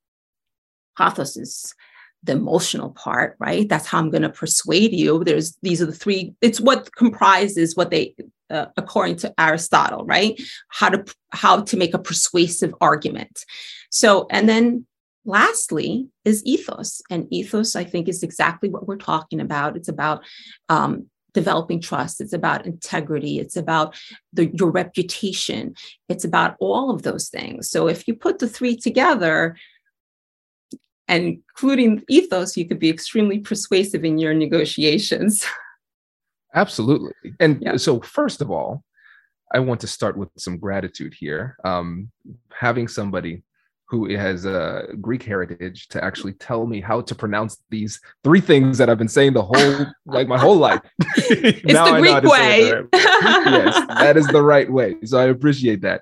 pathos 0.97 1.37
is 1.37 1.75
the 2.23 2.33
emotional 2.33 2.91
part, 2.91 3.35
right? 3.39 3.67
That's 3.67 3.85
how 3.85 3.99
I'm 3.99 4.09
going 4.09 4.23
to 4.23 4.29
persuade 4.29 4.93
you. 4.93 5.23
There's 5.23 5.57
these 5.61 5.81
are 5.81 5.85
the 5.85 5.91
three. 5.91 6.33
It's 6.41 6.59
what 6.59 6.95
comprises 6.95 7.75
what 7.75 7.91
they, 7.91 8.15
uh, 8.49 8.67
according 8.77 9.17
to 9.17 9.33
Aristotle, 9.39 10.05
right? 10.05 10.41
How 10.69 10.89
to 10.89 11.05
how 11.31 11.61
to 11.61 11.77
make 11.77 11.93
a 11.93 11.99
persuasive 11.99 12.73
argument. 12.79 13.45
So, 13.89 14.27
and 14.29 14.47
then 14.47 14.85
lastly 15.25 16.07
is 16.25 16.43
ethos, 16.45 17.01
and 17.09 17.27
ethos 17.31 17.75
I 17.75 17.83
think 17.83 18.07
is 18.07 18.23
exactly 18.23 18.69
what 18.69 18.87
we're 18.87 18.97
talking 18.97 19.39
about. 19.39 19.75
It's 19.75 19.89
about 19.89 20.23
um, 20.69 21.07
developing 21.33 21.81
trust. 21.81 22.21
It's 22.21 22.33
about 22.33 22.65
integrity. 22.65 23.39
It's 23.39 23.57
about 23.57 23.95
the, 24.31 24.47
your 24.53 24.71
reputation. 24.71 25.75
It's 26.07 26.23
about 26.23 26.55
all 26.59 26.89
of 26.91 27.01
those 27.01 27.29
things. 27.29 27.69
So 27.69 27.87
if 27.87 28.07
you 28.07 28.15
put 28.15 28.39
the 28.39 28.47
three 28.47 28.77
together, 28.77 29.57
and 31.07 31.25
including 31.25 32.03
ethos, 32.09 32.55
you 32.55 32.65
could 32.65 32.79
be 32.79 32.89
extremely 32.89 33.39
persuasive 33.39 34.05
in 34.05 34.17
your 34.17 34.33
negotiations. 34.33 35.45
Absolutely. 36.55 37.13
And 37.39 37.61
yeah. 37.61 37.77
so, 37.77 37.99
first 38.01 38.41
of 38.41 38.51
all, 38.51 38.83
I 39.53 39.59
want 39.59 39.81
to 39.81 39.87
start 39.87 40.17
with 40.17 40.29
some 40.37 40.57
gratitude 40.57 41.13
here. 41.13 41.57
Um, 41.63 42.11
having 42.51 42.87
somebody 42.87 43.43
who 43.93 44.09
has 44.15 44.45
a 44.45 44.87
Greek 45.01 45.21
heritage 45.21 45.87
to 45.89 46.03
actually 46.03 46.33
tell 46.33 46.65
me 46.65 46.81
how 46.81 47.01
to 47.01 47.13
pronounce 47.13 47.61
these 47.69 47.99
three 48.23 48.41
things 48.41 48.77
that 48.79 48.89
I've 48.89 48.97
been 48.97 49.07
saying 49.07 49.33
the 49.33 49.43
whole, 49.43 49.85
like 50.05 50.27
my 50.27 50.39
whole 50.39 50.55
life. 50.55 50.81
it's 50.99 51.61
the 51.61 51.97
Greek 51.99 52.23
way. 52.23 52.73
yes, 52.91 53.87
that 53.89 54.17
is 54.17 54.25
the 54.27 54.41
right 54.41 54.71
way. 54.71 54.95
So 55.03 55.19
I 55.19 55.25
appreciate 55.25 55.81
that. 55.81 56.01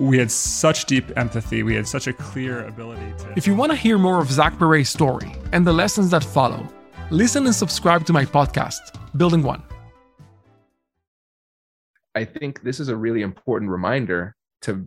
we 0.00 0.18
had 0.18 0.30
such 0.30 0.86
deep 0.86 1.16
empathy. 1.16 1.62
We 1.62 1.74
had 1.74 1.86
such 1.86 2.06
a 2.06 2.12
clear 2.12 2.66
ability 2.66 3.12
to. 3.18 3.32
If 3.36 3.46
you 3.46 3.54
want 3.54 3.72
to 3.72 3.76
hear 3.76 3.98
more 3.98 4.20
of 4.20 4.30
Zach 4.30 4.58
Perret's 4.58 4.90
story 4.90 5.34
and 5.52 5.66
the 5.66 5.72
lessons 5.72 6.10
that 6.10 6.24
follow, 6.24 6.66
listen 7.10 7.46
and 7.46 7.54
subscribe 7.54 8.04
to 8.06 8.12
my 8.12 8.24
podcast, 8.24 8.98
Building 9.16 9.42
One. 9.42 9.62
I 12.14 12.24
think 12.24 12.62
this 12.62 12.80
is 12.80 12.88
a 12.88 12.96
really 12.96 13.22
important 13.22 13.70
reminder 13.70 14.36
to 14.62 14.86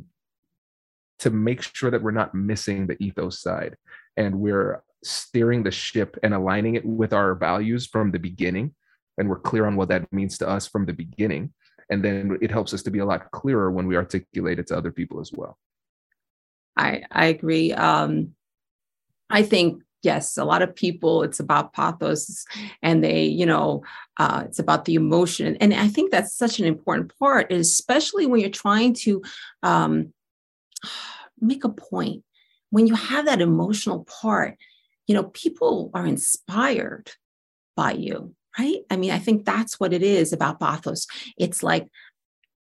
to 1.19 1.29
make 1.31 1.63
sure 1.63 1.89
that 1.89 2.01
we're 2.01 2.11
not 2.11 2.35
missing 2.35 2.85
the 2.85 3.01
ethos 3.03 3.41
side 3.41 3.75
and 4.17 4.35
we're 4.39 4.83
steering 5.03 5.63
the 5.63 5.71
ship 5.71 6.15
and 6.21 6.33
aligning 6.33 6.75
it 6.75 6.85
with 6.85 7.11
our 7.11 7.33
values 7.33 7.87
from 7.87 8.11
the 8.11 8.19
beginning 8.19 8.75
and 9.17 9.27
we're 9.27 9.39
clear 9.39 9.65
on 9.65 9.75
what 9.75 9.89
that 9.89 10.11
means 10.13 10.37
to 10.37 10.47
us 10.47 10.67
from 10.67 10.85
the 10.85 10.93
beginning 10.93 11.51
and 11.89 12.03
then 12.03 12.37
it 12.41 12.51
helps 12.51 12.73
us 12.73 12.83
to 12.83 12.91
be 12.91 12.99
a 12.99 13.05
lot 13.05 13.31
clearer 13.31 13.71
when 13.71 13.87
we 13.87 13.95
articulate 13.95 14.59
it 14.59 14.67
to 14.67 14.77
other 14.77 14.91
people 14.91 15.19
as 15.19 15.31
well. 15.33 15.57
I 16.75 17.03
i 17.11 17.27
agree. 17.27 17.73
Um 17.73 18.33
i 19.29 19.41
think 19.43 19.83
yes 20.03 20.37
a 20.37 20.45
lot 20.45 20.61
of 20.61 20.73
people 20.73 21.23
it's 21.23 21.39
about 21.39 21.73
pathos 21.73 22.45
and 22.81 23.03
they 23.03 23.25
you 23.25 23.45
know 23.45 23.83
uh, 24.19 24.43
it's 24.45 24.59
about 24.59 24.85
the 24.85 24.95
emotion. 24.95 25.57
And 25.57 25.73
i 25.73 25.87
think 25.87 26.11
that's 26.11 26.35
such 26.35 26.59
an 26.59 26.65
important 26.65 27.13
part 27.19 27.51
especially 27.51 28.25
when 28.25 28.39
you're 28.41 28.49
trying 28.49 28.93
to 29.05 29.21
um, 29.63 30.13
make 31.39 31.63
a 31.63 31.69
point. 31.69 32.23
When 32.69 32.87
you 32.87 32.95
have 32.95 33.25
that 33.25 33.41
emotional 33.41 34.05
part 34.05 34.57
you 35.07 35.15
know 35.15 35.23
people 35.23 35.89
are 35.93 36.05
inspired 36.05 37.11
by 37.75 37.93
you 37.93 38.35
right? 38.59 38.77
I 38.89 38.95
mean 38.95 39.11
i 39.11 39.19
think 39.19 39.45
that's 39.45 39.79
what 39.79 39.93
it 39.93 40.03
is 40.03 40.33
about 40.33 40.59
pathos 40.59 41.07
it's 41.37 41.63
like 41.63 41.87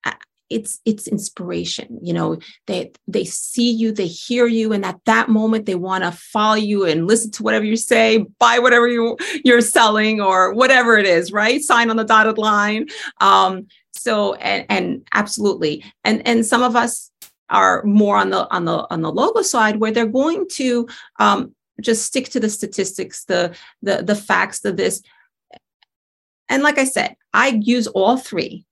uh, 0.05 0.13
it's 0.51 0.81
it's 0.85 1.07
inspiration 1.07 1.99
you 2.03 2.13
know? 2.13 2.39
They 2.67 2.93
they 3.09 3.25
see 3.25 3.71
you 3.73 3.93
they 3.93 4.07
hear 4.07 4.47
you 4.47 4.73
and 4.73 4.85
at 4.85 5.01
that 5.07 5.29
moment 5.29 5.67
they 5.67 5.75
want 5.75 6.05
to 6.05 6.13
follow 6.13 6.57
you 6.57 6.85
and 6.85 7.07
listen 7.07 7.31
to 7.33 7.43
whatever 7.43 7.65
you 7.65 7.77
say 7.77 8.27
buy 8.39 8.59
whatever 8.59 8.89
you 8.89 9.17
you're 9.45 9.61
selling 9.61 10.21
or 10.21 10.53
whatever 10.53 10.97
it 10.97 11.07
is 11.07 11.33
right? 11.33 11.61
Sign 11.61 11.91
on 11.91 11.97
the 11.97 12.05
dotted 12.05 12.39
line. 12.39 12.89
Um 13.21 13.67
so 13.93 14.35
and 14.35 14.67
and 14.69 15.09
absolutely. 15.13 15.85
And 16.05 16.27
and 16.27 16.45
some 16.45 16.63
of 16.63 16.77
us 16.77 17.11
are 17.51 17.83
more 17.85 18.17
on 18.17 18.31
the 18.31 18.51
on 18.53 18.65
the 18.65 18.87
on 18.91 19.03
the 19.03 19.13
logo 19.13 19.43
side 19.43 19.77
where 19.81 19.93
they're 19.93 20.07
going 20.07 20.47
to 20.53 20.89
um 21.19 21.55
just 21.81 22.05
stick 22.05 22.29
to 22.31 22.41
the 22.41 22.49
statistics 22.49 23.25
the 23.25 23.55
the 23.83 24.03
the 24.03 24.15
facts 24.15 24.65
of 24.65 24.77
this 24.77 25.03
and 26.49 26.63
like 26.63 26.79
I 26.79 26.85
said, 26.85 27.17
I 27.33 27.61
use 27.63 27.87
all 27.89 28.17
three, 28.17 28.67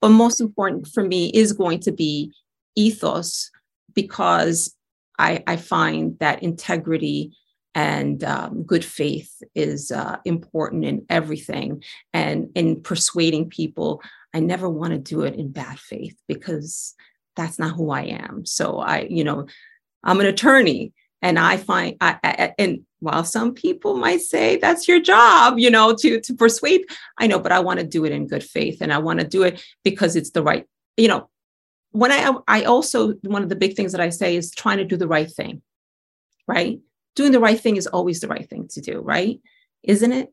but 0.00 0.10
most 0.10 0.40
important 0.40 0.88
for 0.88 1.04
me 1.04 1.30
is 1.30 1.52
going 1.52 1.80
to 1.80 1.92
be 1.92 2.32
ethos 2.76 3.50
because 3.94 4.74
I, 5.18 5.42
I 5.46 5.56
find 5.56 6.18
that 6.18 6.42
integrity 6.42 7.36
and 7.74 8.22
um, 8.22 8.62
good 8.62 8.84
faith 8.84 9.42
is 9.54 9.90
uh, 9.90 10.16
important 10.24 10.84
in 10.84 11.04
everything. 11.08 11.82
And 12.12 12.48
in 12.54 12.80
persuading 12.82 13.50
people, 13.50 14.00
I 14.32 14.40
never 14.40 14.68
want 14.68 14.92
to 14.92 14.98
do 14.98 15.22
it 15.22 15.34
in 15.34 15.50
bad 15.50 15.78
faith 15.78 16.16
because 16.28 16.94
that's 17.36 17.58
not 17.58 17.74
who 17.74 17.90
I 17.90 18.02
am. 18.02 18.46
So 18.46 18.78
I, 18.78 19.06
you 19.10 19.24
know, 19.24 19.46
I'm 20.04 20.20
an 20.20 20.26
attorney 20.26 20.92
and 21.24 21.38
I 21.38 21.56
find, 21.56 21.96
I, 22.02 22.18
I, 22.22 22.54
and 22.58 22.84
while 23.00 23.24
some 23.24 23.54
people 23.54 23.96
might 23.96 24.20
say 24.20 24.58
that's 24.58 24.86
your 24.86 25.00
job, 25.00 25.58
you 25.58 25.70
know, 25.70 25.94
to 25.94 26.20
to 26.20 26.34
persuade, 26.34 26.84
I 27.18 27.26
know, 27.26 27.38
but 27.38 27.50
I 27.50 27.60
want 27.60 27.80
to 27.80 27.86
do 27.86 28.04
it 28.04 28.12
in 28.12 28.26
good 28.26 28.44
faith, 28.44 28.82
and 28.82 28.92
I 28.92 28.98
want 28.98 29.20
to 29.20 29.26
do 29.26 29.42
it 29.42 29.64
because 29.82 30.16
it's 30.16 30.30
the 30.30 30.42
right, 30.42 30.66
you 30.98 31.08
know. 31.08 31.30
When 31.92 32.12
I 32.12 32.30
I 32.46 32.64
also 32.64 33.14
one 33.22 33.42
of 33.42 33.48
the 33.48 33.56
big 33.56 33.74
things 33.74 33.92
that 33.92 34.02
I 34.02 34.10
say 34.10 34.36
is 34.36 34.50
trying 34.50 34.78
to 34.78 34.84
do 34.84 34.98
the 34.98 35.08
right 35.08 35.30
thing, 35.30 35.62
right? 36.46 36.78
Doing 37.16 37.32
the 37.32 37.40
right 37.40 37.58
thing 37.58 37.76
is 37.76 37.86
always 37.86 38.20
the 38.20 38.28
right 38.28 38.48
thing 38.48 38.68
to 38.72 38.82
do, 38.82 39.00
right? 39.00 39.40
Isn't 39.82 40.12
it? 40.12 40.28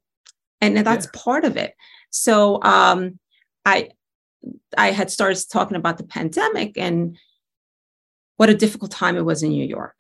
And 0.60 0.76
that's 0.76 1.06
yeah. 1.06 1.22
part 1.24 1.46
of 1.46 1.56
it. 1.56 1.74
So 2.10 2.62
um, 2.64 3.18
I 3.66 3.92
I 4.78 4.92
had 4.92 5.10
started 5.10 5.42
talking 5.50 5.78
about 5.78 5.98
the 5.98 6.04
pandemic 6.04 6.78
and 6.78 7.18
what 8.36 8.50
a 8.50 8.56
difficult 8.56 8.92
time 8.92 9.16
it 9.16 9.24
was 9.24 9.42
in 9.42 9.52
New 9.52 9.66
York 9.66 9.96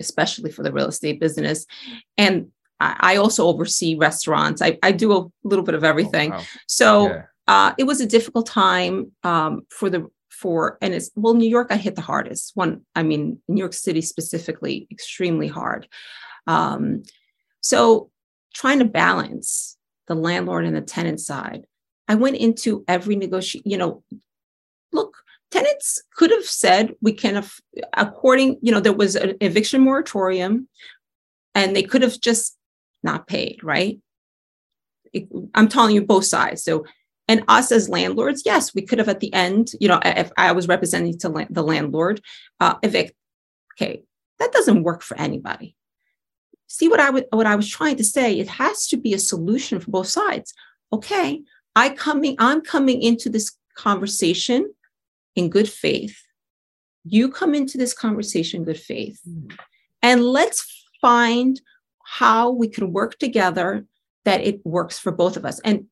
especially 0.00 0.50
for 0.50 0.62
the 0.62 0.72
real 0.72 0.88
estate 0.88 1.20
business. 1.20 1.66
And 2.16 2.48
I, 2.80 3.16
also 3.16 3.46
oversee 3.46 3.94
restaurants. 3.94 4.60
I, 4.60 4.76
I 4.82 4.90
do 4.90 5.12
a 5.16 5.26
little 5.44 5.64
bit 5.64 5.76
of 5.76 5.84
everything. 5.84 6.32
Oh, 6.32 6.36
wow. 6.36 6.42
So 6.66 7.06
yeah. 7.06 7.22
uh, 7.46 7.72
it 7.78 7.84
was 7.84 8.00
a 8.00 8.06
difficult 8.06 8.46
time 8.46 9.12
um, 9.22 9.62
for 9.70 9.88
the 9.88 10.08
for 10.42 10.76
and 10.82 10.92
it's 10.92 11.10
well 11.14 11.34
new 11.34 11.48
york 11.48 11.68
i 11.70 11.76
hit 11.76 11.94
the 11.94 12.02
hardest 12.02 12.50
one 12.54 12.80
i 12.96 13.02
mean 13.02 13.38
new 13.48 13.60
york 13.60 13.72
city 13.72 14.00
specifically 14.00 14.88
extremely 14.90 15.46
hard 15.46 15.86
um, 16.48 17.02
so 17.60 18.10
trying 18.52 18.80
to 18.80 18.84
balance 18.84 19.76
the 20.08 20.14
landlord 20.16 20.64
and 20.64 20.74
the 20.74 20.80
tenant 20.80 21.20
side 21.20 21.64
i 22.08 22.14
went 22.16 22.36
into 22.36 22.84
every 22.88 23.14
negotiation 23.14 23.70
you 23.70 23.78
know 23.78 24.02
look 24.92 25.21
tenants 25.52 26.02
could 26.16 26.30
have 26.30 26.44
said 26.44 26.94
we 27.00 27.12
can 27.12 27.44
according 27.94 28.58
you 28.62 28.72
know 28.72 28.80
there 28.80 28.92
was 28.92 29.14
an 29.14 29.36
eviction 29.40 29.82
moratorium 29.82 30.68
and 31.54 31.76
they 31.76 31.82
could 31.82 32.02
have 32.02 32.18
just 32.20 32.56
not 33.02 33.26
paid 33.26 33.62
right? 33.62 34.00
It, 35.12 35.28
i'm 35.54 35.68
telling 35.68 35.94
you 35.94 36.02
both 36.02 36.24
sides. 36.24 36.64
So 36.64 36.86
and 37.28 37.44
us 37.46 37.70
as 37.70 37.88
landlords 37.88 38.42
yes 38.44 38.74
we 38.74 38.82
could 38.82 38.98
have 38.98 39.08
at 39.08 39.20
the 39.20 39.32
end 39.32 39.72
you 39.80 39.88
know 39.88 40.00
if 40.04 40.32
i 40.36 40.50
was 40.52 40.66
representing 40.66 41.16
to 41.18 41.28
la- 41.28 41.46
the 41.50 41.62
landlord 41.62 42.20
uh, 42.58 42.74
evict 42.82 43.12
okay 43.74 44.02
that 44.38 44.52
doesn't 44.52 44.82
work 44.82 45.02
for 45.02 45.16
anybody. 45.18 45.76
See 46.66 46.88
what 46.88 47.00
i 47.00 47.10
would 47.10 47.26
what 47.30 47.46
i 47.46 47.56
was 47.56 47.68
trying 47.68 47.96
to 47.96 48.04
say? 48.04 48.38
It 48.38 48.48
has 48.48 48.88
to 48.88 48.96
be 48.96 49.12
a 49.12 49.18
solution 49.18 49.78
for 49.80 49.90
both 49.90 50.08
sides. 50.08 50.54
Okay 50.92 51.42
i 51.76 51.88
coming 51.90 52.36
i'm 52.38 52.60
coming 52.60 53.02
into 53.02 53.28
this 53.28 53.52
conversation 53.76 54.72
in 55.36 55.48
good 55.48 55.68
faith. 55.68 56.16
You 57.04 57.30
come 57.30 57.54
into 57.54 57.78
this 57.78 57.94
conversation 57.94 58.64
good 58.64 58.78
faith. 58.78 59.20
Mm-hmm. 59.28 59.56
And 60.02 60.24
let's 60.24 60.86
find 61.00 61.60
how 62.04 62.50
we 62.50 62.68
can 62.68 62.92
work 62.92 63.18
together 63.18 63.86
that 64.24 64.40
it 64.40 64.64
works 64.64 64.98
for 64.98 65.10
both 65.10 65.36
of 65.36 65.44
us. 65.44 65.60
And 65.60 65.86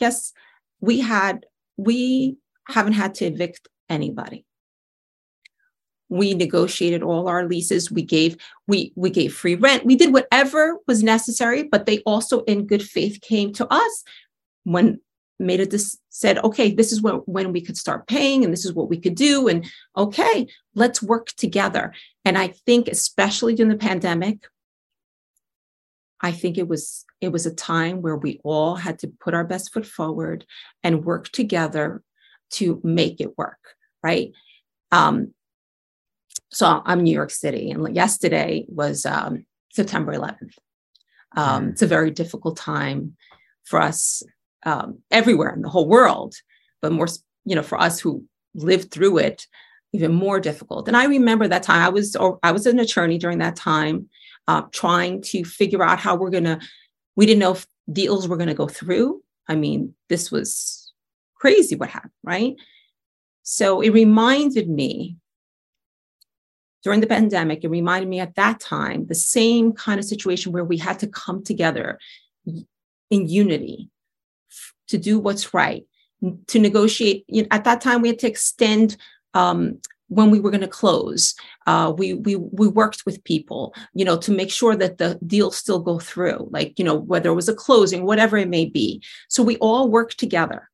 yes, 0.00 0.32
we 0.80 1.00
had, 1.00 1.46
we 1.76 2.36
haven't 2.68 2.94
had 2.94 3.14
to 3.16 3.26
evict 3.26 3.68
anybody. 3.88 4.44
We 6.08 6.34
negotiated 6.34 7.02
all 7.02 7.28
our 7.28 7.46
leases. 7.46 7.90
We 7.90 8.02
gave 8.02 8.36
we 8.66 8.92
we 8.96 9.10
gave 9.10 9.32
free 9.32 9.54
rent. 9.54 9.86
We 9.86 9.94
did 9.94 10.12
whatever 10.12 10.78
was 10.88 11.04
necessary, 11.04 11.62
but 11.62 11.86
they 11.86 12.00
also, 12.00 12.40
in 12.40 12.66
good 12.66 12.82
faith, 12.82 13.20
came 13.20 13.52
to 13.52 13.72
us 13.72 14.04
when 14.64 15.00
made 15.40 15.60
a 15.60 15.66
dis- 15.66 15.98
said, 16.10 16.38
okay, 16.38 16.72
this 16.72 16.92
is 16.92 17.02
when 17.02 17.16
when 17.26 17.52
we 17.52 17.60
could 17.60 17.76
start 17.76 18.06
paying, 18.06 18.44
and 18.44 18.52
this 18.52 18.64
is 18.64 18.72
what 18.72 18.88
we 18.88 18.98
could 18.98 19.14
do, 19.14 19.48
and 19.48 19.66
okay, 19.96 20.46
let's 20.74 21.02
work 21.02 21.28
together. 21.36 21.92
And 22.24 22.38
I 22.38 22.48
think, 22.48 22.88
especially 22.88 23.54
during 23.54 23.70
the 23.70 23.76
pandemic, 23.76 24.46
I 26.20 26.32
think 26.32 26.58
it 26.58 26.68
was 26.68 27.04
it 27.20 27.32
was 27.32 27.46
a 27.46 27.54
time 27.54 28.02
where 28.02 28.16
we 28.16 28.40
all 28.44 28.76
had 28.76 28.98
to 29.00 29.08
put 29.08 29.34
our 29.34 29.44
best 29.44 29.72
foot 29.72 29.86
forward 29.86 30.44
and 30.82 31.04
work 31.04 31.30
together 31.30 32.02
to 32.50 32.80
make 32.84 33.20
it 33.20 33.36
work, 33.38 33.58
right? 34.02 34.32
Um, 34.92 35.34
so 36.50 36.82
I'm 36.84 37.02
New 37.02 37.14
York 37.14 37.30
City, 37.30 37.70
and 37.70 37.94
yesterday 37.94 38.66
was 38.68 39.06
um, 39.06 39.46
September 39.70 40.12
11th. 40.14 40.54
Um, 41.36 41.66
mm. 41.66 41.70
It's 41.70 41.82
a 41.82 41.86
very 41.86 42.10
difficult 42.10 42.56
time 42.56 43.16
for 43.64 43.80
us 43.80 44.22
um, 44.64 44.98
everywhere 45.10 45.50
in 45.50 45.62
the 45.62 45.68
whole 45.68 45.88
world, 45.88 46.34
but 46.82 46.92
more, 46.92 47.08
you 47.44 47.54
know, 47.54 47.62
for 47.62 47.80
us 47.80 48.00
who 48.00 48.24
lived 48.54 48.90
through 48.90 49.18
it, 49.18 49.46
even 49.92 50.12
more 50.12 50.40
difficult. 50.40 50.86
And 50.86 50.96
I 50.96 51.04
remember 51.04 51.48
that 51.48 51.62
time. 51.62 51.82
I 51.82 51.88
was, 51.88 52.14
or 52.16 52.38
I 52.42 52.52
was 52.52 52.66
an 52.66 52.78
attorney 52.78 53.18
during 53.18 53.38
that 53.38 53.56
time, 53.56 54.08
uh, 54.48 54.62
trying 54.72 55.22
to 55.22 55.44
figure 55.44 55.82
out 55.82 55.98
how 55.98 56.16
we're 56.16 56.30
gonna. 56.30 56.60
We 57.16 57.26
didn't 57.26 57.40
know 57.40 57.52
if 57.52 57.66
deals 57.92 58.28
were 58.28 58.38
to 58.38 58.54
go 58.54 58.68
through. 58.68 59.22
I 59.48 59.56
mean, 59.56 59.94
this 60.08 60.30
was 60.30 60.92
crazy 61.34 61.74
what 61.74 61.90
happened, 61.90 62.12
right? 62.22 62.54
So 63.42 63.80
it 63.80 63.90
reminded 63.90 64.68
me 64.68 65.16
during 66.82 67.00
the 67.00 67.06
pandemic, 67.06 67.62
it 67.62 67.68
reminded 67.68 68.08
me 68.08 68.20
at 68.20 68.36
that 68.36 68.60
time 68.60 69.06
the 69.06 69.14
same 69.14 69.72
kind 69.72 69.98
of 69.98 70.06
situation 70.06 70.52
where 70.52 70.64
we 70.64 70.78
had 70.78 70.98
to 71.00 71.06
come 71.06 71.42
together 71.42 71.98
in 72.46 73.28
unity 73.28 73.89
to 74.90 74.98
do 74.98 75.18
what's 75.18 75.54
right, 75.54 75.84
to 76.48 76.58
negotiate. 76.58 77.24
You 77.28 77.42
know, 77.42 77.48
at 77.50 77.64
that 77.64 77.80
time, 77.80 78.02
we 78.02 78.08
had 78.08 78.18
to 78.20 78.28
extend 78.28 78.96
um, 79.34 79.80
when 80.08 80.30
we 80.30 80.40
were 80.40 80.50
going 80.50 80.60
to 80.60 80.68
close. 80.68 81.34
Uh, 81.66 81.92
we 81.96 82.14
we 82.14 82.36
we 82.36 82.68
worked 82.68 83.04
with 83.06 83.24
people, 83.24 83.74
you 83.94 84.04
know, 84.04 84.18
to 84.18 84.30
make 84.30 84.50
sure 84.50 84.76
that 84.76 84.98
the 84.98 85.18
deals 85.26 85.56
still 85.56 85.80
go 85.80 85.98
through. 85.98 86.48
Like 86.50 86.78
you 86.78 86.84
know, 86.84 86.96
whether 86.96 87.30
it 87.30 87.34
was 87.34 87.48
a 87.48 87.54
closing, 87.54 88.04
whatever 88.04 88.36
it 88.36 88.48
may 88.48 88.66
be. 88.66 89.02
So 89.28 89.42
we 89.42 89.56
all 89.56 89.88
worked 89.88 90.18
together, 90.18 90.68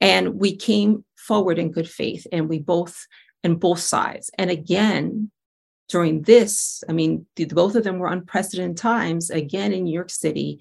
and 0.00 0.34
we 0.34 0.56
came 0.56 1.04
forward 1.16 1.58
in 1.58 1.72
good 1.72 1.88
faith, 1.88 2.26
and 2.32 2.48
we 2.48 2.58
both 2.58 3.06
and 3.44 3.60
both 3.60 3.80
sides. 3.80 4.30
And 4.38 4.50
again, 4.50 5.30
during 5.88 6.22
this, 6.22 6.82
I 6.88 6.92
mean, 6.92 7.26
the, 7.36 7.44
both 7.44 7.76
of 7.76 7.84
them 7.84 7.98
were 7.98 8.08
unprecedented 8.08 8.76
times. 8.76 9.30
Again, 9.30 9.72
in 9.72 9.84
New 9.84 9.94
York 9.94 10.10
City, 10.10 10.58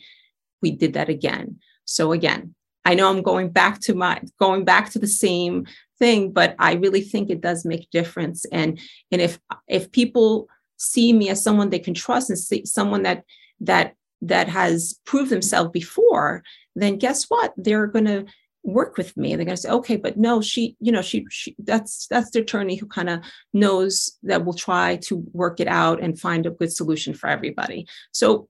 we 0.61 0.71
did 0.71 0.93
that 0.93 1.09
again. 1.09 1.59
So 1.85 2.11
again, 2.11 2.55
I 2.85 2.93
know 2.93 3.09
I'm 3.09 3.21
going 3.21 3.49
back 3.49 3.79
to 3.81 3.95
my 3.95 4.21
going 4.39 4.63
back 4.63 4.91
to 4.91 4.99
the 4.99 5.07
same 5.07 5.65
thing, 5.99 6.31
but 6.31 6.55
I 6.59 6.73
really 6.73 7.01
think 7.01 7.29
it 7.29 7.41
does 7.41 7.65
make 7.65 7.83
a 7.83 7.91
difference. 7.91 8.45
And 8.51 8.79
and 9.11 9.21
if 9.21 9.39
if 9.67 9.91
people 9.91 10.47
see 10.77 11.13
me 11.13 11.29
as 11.29 11.43
someone 11.43 11.69
they 11.69 11.79
can 11.79 11.93
trust 11.93 12.29
and 12.29 12.37
see 12.39 12.65
someone 12.65 13.03
that 13.03 13.23
that 13.61 13.95
that 14.21 14.47
has 14.47 14.99
proved 15.05 15.31
themselves 15.31 15.71
before, 15.71 16.43
then 16.75 16.97
guess 16.97 17.25
what? 17.25 17.53
They're 17.57 17.87
going 17.87 18.05
to 18.05 18.25
work 18.65 18.97
with 18.97 19.15
me 19.15 19.35
they're 19.35 19.45
going 19.45 19.55
to 19.55 19.61
say 19.61 19.69
okay 19.69 19.95
but 19.95 20.17
no 20.17 20.41
she 20.41 20.75
you 20.79 20.91
know 20.91 21.01
she, 21.01 21.23
she 21.29 21.55
that's 21.59 22.07
that's 22.07 22.31
the 22.31 22.39
attorney 22.39 22.75
who 22.75 22.87
kind 22.87 23.09
of 23.09 23.19
knows 23.53 24.17
that 24.23 24.43
will 24.43 24.55
try 24.55 24.95
to 24.95 25.23
work 25.33 25.59
it 25.59 25.67
out 25.67 26.01
and 26.01 26.19
find 26.19 26.47
a 26.47 26.49
good 26.49 26.73
solution 26.73 27.13
for 27.13 27.29
everybody 27.29 27.85
so 28.11 28.49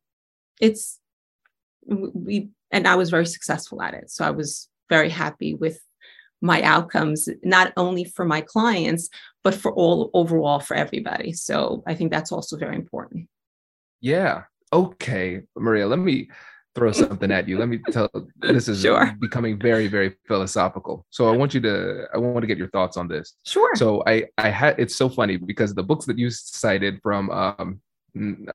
it's 0.61 0.99
we 1.87 2.49
and 2.71 2.87
i 2.87 2.95
was 2.95 3.09
very 3.09 3.25
successful 3.25 3.81
at 3.81 3.93
it 3.93 4.09
so 4.09 4.25
i 4.25 4.31
was 4.31 4.69
very 4.89 5.09
happy 5.09 5.53
with 5.53 5.79
my 6.41 6.61
outcomes 6.61 7.27
not 7.43 7.73
only 7.77 8.03
for 8.03 8.25
my 8.25 8.41
clients 8.41 9.09
but 9.43 9.53
for 9.53 9.73
all 9.73 10.09
overall 10.13 10.59
for 10.59 10.75
everybody 10.75 11.31
so 11.31 11.83
i 11.87 11.95
think 11.95 12.11
that's 12.11 12.31
also 12.31 12.57
very 12.57 12.75
important 12.75 13.27
yeah 14.01 14.43
okay 14.73 15.41
maria 15.55 15.87
let 15.87 15.99
me 15.99 16.27
throw 16.75 16.91
something 17.03 17.31
at 17.31 17.47
you. 17.47 17.57
Let 17.57 17.69
me 17.69 17.79
tell 17.89 18.09
this 18.39 18.67
is 18.67 18.81
sure. 18.81 19.15
becoming 19.19 19.57
very, 19.57 19.87
very 19.87 20.15
philosophical. 20.27 21.05
So 21.09 21.27
I 21.33 21.35
want 21.35 21.53
you 21.53 21.61
to 21.61 22.05
I 22.13 22.17
want 22.17 22.41
to 22.41 22.47
get 22.47 22.57
your 22.57 22.69
thoughts 22.69 22.97
on 22.97 23.07
this. 23.07 23.33
Sure. 23.45 23.73
So 23.75 24.03
I 24.05 24.25
I 24.37 24.49
had 24.49 24.77
it's 24.77 24.95
so 24.95 25.09
funny 25.09 25.37
because 25.37 25.73
the 25.73 25.83
books 25.83 26.05
that 26.05 26.19
you 26.19 26.29
cited 26.29 26.99
from 27.01 27.31
um 27.31 27.79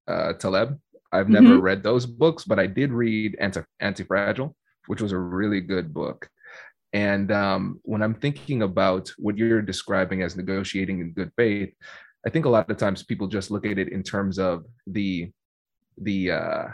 uh, 0.08 0.32
Taleb, 0.34 0.78
I've 1.12 1.28
never 1.28 1.54
mm-hmm. 1.54 1.60
read 1.60 1.82
those 1.82 2.06
books, 2.06 2.44
but 2.44 2.58
I 2.58 2.66
did 2.66 2.92
read 2.92 3.36
Anti 3.40 3.62
Anti-Fragile, 3.80 4.54
which 4.86 5.00
was 5.00 5.12
a 5.12 5.18
really 5.18 5.60
good 5.60 5.92
book. 5.92 6.28
And 6.92 7.30
um, 7.30 7.80
when 7.82 8.02
I'm 8.02 8.14
thinking 8.14 8.62
about 8.62 9.12
what 9.16 9.38
you're 9.38 9.62
describing 9.62 10.22
as 10.22 10.36
negotiating 10.36 11.00
in 11.00 11.12
good 11.12 11.30
faith, 11.36 11.72
I 12.26 12.30
think 12.30 12.44
a 12.44 12.50
lot 12.50 12.70
of 12.70 12.76
times 12.76 13.02
people 13.02 13.28
just 13.28 13.50
look 13.50 13.64
at 13.64 13.78
it 13.78 13.90
in 13.90 14.02
terms 14.02 14.38
of 14.38 14.64
the 14.86 15.30
the 15.98 16.30
uh, 16.30 16.64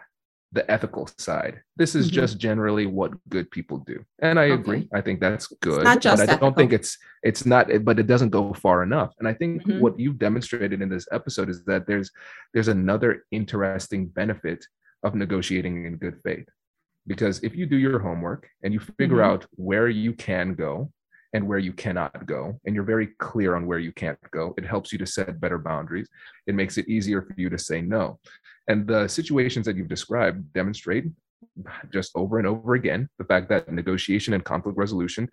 the 0.52 0.68
ethical 0.70 1.08
side. 1.18 1.60
This 1.76 1.94
is 1.94 2.06
mm-hmm. 2.06 2.14
just 2.14 2.38
generally 2.38 2.86
what 2.86 3.12
good 3.28 3.50
people 3.50 3.78
do. 3.78 4.04
And 4.20 4.38
I 4.38 4.44
okay. 4.44 4.54
agree. 4.54 4.88
I 4.94 5.00
think 5.00 5.20
that's 5.20 5.48
good. 5.60 5.84
not 5.84 6.00
just 6.00 6.24
but 6.24 6.30
I 6.30 6.36
don't 6.36 6.56
think 6.56 6.72
it's 6.72 6.98
it's 7.22 7.44
not 7.44 7.68
but 7.84 7.98
it 7.98 8.06
doesn't 8.06 8.30
go 8.30 8.54
far 8.54 8.82
enough. 8.82 9.12
And 9.18 9.28
I 9.28 9.34
think 9.34 9.62
mm-hmm. 9.62 9.80
what 9.80 9.98
you've 9.98 10.18
demonstrated 10.18 10.82
in 10.82 10.88
this 10.88 11.06
episode 11.12 11.50
is 11.50 11.64
that 11.64 11.86
there's 11.86 12.10
there's 12.54 12.68
another 12.68 13.24
interesting 13.30 14.06
benefit 14.06 14.64
of 15.02 15.14
negotiating 15.14 15.84
in 15.84 15.96
good 15.96 16.18
faith. 16.24 16.48
Because 17.06 17.42
if 17.44 17.54
you 17.54 17.66
do 17.66 17.76
your 17.76 17.98
homework 17.98 18.48
and 18.62 18.72
you 18.72 18.80
figure 18.80 19.18
mm-hmm. 19.18 19.30
out 19.30 19.46
where 19.52 19.88
you 19.88 20.12
can 20.12 20.54
go 20.54 20.90
and 21.36 21.46
where 21.46 21.58
you 21.58 21.74
cannot 21.74 22.24
go, 22.24 22.58
and 22.64 22.74
you're 22.74 22.82
very 22.82 23.08
clear 23.18 23.54
on 23.56 23.66
where 23.66 23.78
you 23.78 23.92
can't 23.92 24.18
go, 24.30 24.54
it 24.56 24.64
helps 24.64 24.90
you 24.90 24.98
to 24.98 25.06
set 25.06 25.38
better 25.38 25.58
boundaries. 25.58 26.08
It 26.46 26.54
makes 26.54 26.78
it 26.78 26.88
easier 26.88 27.20
for 27.20 27.34
you 27.36 27.50
to 27.50 27.58
say 27.58 27.82
no. 27.82 28.18
And 28.68 28.86
the 28.86 29.06
situations 29.06 29.66
that 29.66 29.76
you've 29.76 29.96
described 29.96 30.50
demonstrate 30.54 31.04
just 31.92 32.12
over 32.14 32.38
and 32.38 32.46
over 32.46 32.74
again 32.74 33.08
the 33.18 33.24
fact 33.24 33.50
that 33.50 33.70
negotiation 33.70 34.32
and 34.32 34.44
conflict 34.44 34.78
resolution 34.78 35.28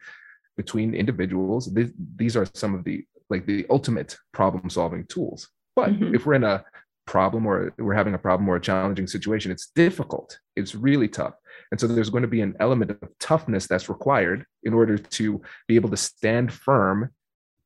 between 0.57 0.93
individuals 0.93 1.73
th- 1.73 1.93
these 2.17 2.35
are 2.35 2.45
some 2.53 2.75
of 2.75 2.83
the 2.83 3.05
like 3.29 3.45
the 3.45 3.65
ultimate 3.69 4.17
problem 4.33 4.69
solving 4.69 5.05
tools 5.07 5.49
but 5.75 5.89
mm-hmm. 5.89 6.13
if 6.13 6.25
we're 6.25 6.33
in 6.33 6.43
a 6.43 6.63
problem 7.05 7.45
or 7.45 7.73
we're 7.77 7.93
having 7.93 8.13
a 8.13 8.17
problem 8.17 8.47
or 8.49 8.57
a 8.57 8.61
challenging 8.61 9.07
situation 9.07 9.51
it's 9.51 9.71
difficult 9.75 10.39
it's 10.55 10.75
really 10.75 11.07
tough 11.07 11.33
and 11.73 11.79
so 11.79 11.87
there's 11.87 12.11
going 12.11 12.21
to 12.21 12.27
be 12.27 12.41
an 12.41 12.55
element 12.59 12.91
of 12.91 13.09
toughness 13.19 13.65
that's 13.65 13.89
required 13.89 14.45
in 14.61 14.75
order 14.75 14.95
to 14.95 15.41
be 15.67 15.73
able 15.73 15.89
to 15.89 15.97
stand 15.97 16.53
firm 16.53 17.09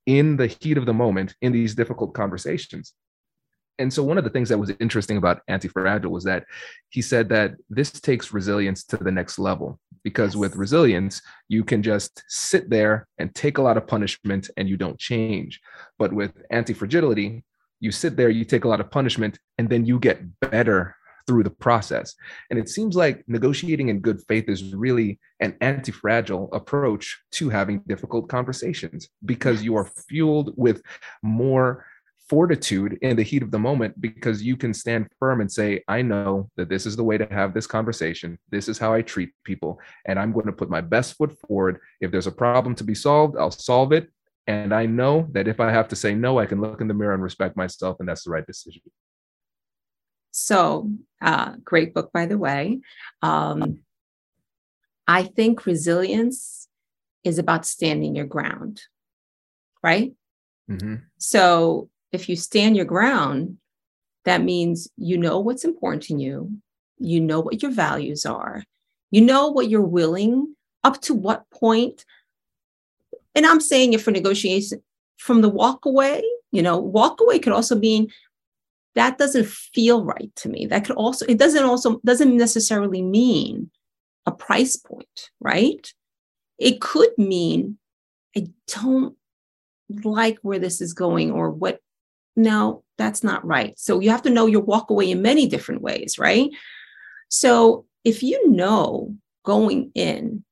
in 0.05 0.37
the 0.37 0.47
heat 0.47 0.77
of 0.77 0.85
the 0.85 0.93
moment 0.93 1.35
in 1.41 1.51
these 1.51 1.75
difficult 1.75 2.13
conversations. 2.13 2.93
And 3.79 3.91
so 3.91 4.05
one 4.05 4.17
of 4.17 4.23
the 4.23 4.29
things 4.29 4.47
that 4.47 4.59
was 4.59 4.71
interesting 4.79 5.17
about 5.17 5.41
anti-fragile 5.49 6.09
was 6.09 6.23
that 6.23 6.45
he 6.87 7.01
said 7.01 7.27
that 7.29 7.55
this 7.69 7.91
takes 7.91 8.31
resilience 8.31 8.85
to 8.85 8.95
the 8.95 9.11
next 9.11 9.39
level 9.39 9.77
because 10.05 10.37
with 10.37 10.55
resilience 10.55 11.21
you 11.49 11.65
can 11.65 11.83
just 11.83 12.23
sit 12.29 12.69
there 12.69 13.09
and 13.17 13.35
take 13.35 13.57
a 13.57 13.61
lot 13.61 13.75
of 13.75 13.87
punishment 13.87 14.49
and 14.55 14.69
you 14.69 14.77
don't 14.77 14.97
change. 14.97 15.59
But 15.99 16.13
with 16.13 16.31
anti-fragility 16.49 17.43
you 17.81 17.91
sit 17.91 18.15
there 18.15 18.29
you 18.29 18.45
take 18.45 18.63
a 18.63 18.69
lot 18.69 18.79
of 18.79 18.89
punishment 18.89 19.37
and 19.57 19.67
then 19.67 19.85
you 19.85 19.99
get 19.99 20.39
better 20.39 20.95
through 21.27 21.43
the 21.43 21.49
process 21.49 22.15
and 22.49 22.57
it 22.57 22.69
seems 22.69 22.95
like 22.95 23.23
negotiating 23.27 23.89
in 23.89 23.99
good 23.99 24.21
faith 24.27 24.47
is 24.47 24.73
really 24.73 25.19
an 25.41 25.55
anti-fragile 25.61 26.49
approach 26.53 27.19
to 27.31 27.49
having 27.49 27.79
difficult 27.87 28.29
conversations 28.29 29.09
because 29.25 29.61
you 29.61 29.75
are 29.75 29.85
fueled 30.07 30.53
with 30.55 30.81
more 31.21 31.85
fortitude 32.29 32.97
in 33.01 33.15
the 33.15 33.23
heat 33.23 33.41
of 33.41 33.51
the 33.51 33.59
moment 33.59 33.99
because 34.01 34.43
you 34.43 34.57
can 34.57 34.73
stand 34.73 35.07
firm 35.19 35.41
and 35.41 35.51
say, 35.51 35.81
I 35.87 36.01
know 36.01 36.49
that 36.57 36.69
this 36.69 36.85
is 36.85 36.95
the 36.95 37.03
way 37.03 37.17
to 37.17 37.27
have 37.31 37.53
this 37.53 37.67
conversation. 37.67 38.37
This 38.49 38.67
is 38.67 38.77
how 38.77 38.93
I 38.93 39.01
treat 39.01 39.29
people. 39.43 39.79
And 40.05 40.19
I'm 40.19 40.33
going 40.33 40.45
to 40.47 40.51
put 40.51 40.69
my 40.69 40.81
best 40.81 41.15
foot 41.15 41.37
forward. 41.47 41.79
If 42.01 42.11
there's 42.11 42.27
a 42.27 42.31
problem 42.31 42.75
to 42.75 42.83
be 42.83 42.95
solved, 42.95 43.37
I'll 43.37 43.51
solve 43.51 43.93
it. 43.93 44.09
And 44.47 44.73
I 44.73 44.85
know 44.85 45.27
that 45.31 45.47
if 45.47 45.59
I 45.59 45.71
have 45.71 45.89
to 45.89 45.95
say 45.95 46.13
no, 46.15 46.39
I 46.39 46.45
can 46.45 46.61
look 46.61 46.79
in 46.79 46.87
the 46.87 46.93
mirror 46.93 47.13
and 47.13 47.23
respect 47.23 47.57
myself, 47.57 47.97
and 47.99 48.07
that's 48.07 48.23
the 48.23 48.31
right 48.31 48.45
decision. 48.45 48.81
So, 50.37 50.91
uh, 51.19 51.53
great 51.63 51.95
book, 51.95 52.11
by 52.13 52.27
the 52.27 52.37
way. 52.37 52.79
Um, 53.23 53.79
I 55.07 55.23
think 55.23 55.65
resilience 55.65 56.67
is 57.23 57.39
about 57.39 57.65
standing 57.65 58.15
your 58.15 58.27
ground, 58.27 58.83
right? 59.81 60.13
Mm-hmm. 60.69 60.97
So, 61.17 61.89
if 62.11 62.29
you 62.29 62.35
stand 62.35 62.75
your 62.75 62.85
ground, 62.85 63.57
that 64.25 64.43
means 64.43 64.87
you 64.95 65.17
know 65.17 65.39
what's 65.39 65.65
important 65.65 66.03
to 66.03 66.13
you, 66.13 66.51
you 66.99 67.19
know 67.19 67.39
what 67.39 67.63
your 67.63 67.71
values 67.71 68.23
are, 68.23 68.63
You 69.09 69.21
know 69.21 69.47
what 69.47 69.69
you're 69.69 69.81
willing 69.81 70.55
up 70.83 71.01
to 71.01 71.15
what 71.15 71.49
point. 71.49 72.05
And 73.33 73.43
I'm 73.43 73.59
saying 73.59 73.93
it 73.93 74.01
for 74.01 74.11
negotiation 74.11 74.83
from 75.17 75.41
the 75.41 75.49
walk 75.49 75.85
away, 75.85 76.23
you 76.51 76.61
know, 76.61 76.77
walk 76.77 77.21
away 77.21 77.39
could 77.39 77.53
also 77.53 77.75
mean 77.75 78.09
that 78.97 79.19
doesn't 79.19 79.47
feel 79.47 80.03
right 80.03 80.31
to 80.37 80.49
me. 80.49 80.65
That 80.65 80.85
could 80.85 80.95
also, 80.95 81.25
it 81.27 81.37
doesn't 81.37 81.63
also, 81.63 82.01
doesn't 82.03 82.35
necessarily 82.35 83.03
mean 83.03 83.69
a 84.25 84.31
price 84.31 84.75
point, 84.75 85.29
right? 85.39 85.93
It 86.57 86.81
could 86.81 87.11
mean 87.17 87.77
I 88.35 88.47
don't 88.67 89.15
like 90.03 90.39
where 90.41 90.59
this 90.59 90.81
is 90.81 90.93
going 90.93 91.31
or 91.31 91.51
what 91.51 91.79
no 92.35 92.83
that's 92.97 93.23
not 93.23 93.43
right 93.45 93.79
so 93.79 93.99
you 93.99 94.09
have 94.09 94.21
to 94.21 94.29
know 94.29 94.45
your 94.45 94.61
walk 94.61 94.89
away 94.89 95.09
in 95.09 95.21
many 95.21 95.47
different 95.47 95.81
ways 95.81 96.19
right 96.19 96.51
so 97.29 97.85
if 98.03 98.21
you 98.21 98.49
know 98.49 99.15
going 99.43 99.91
in 99.95 100.43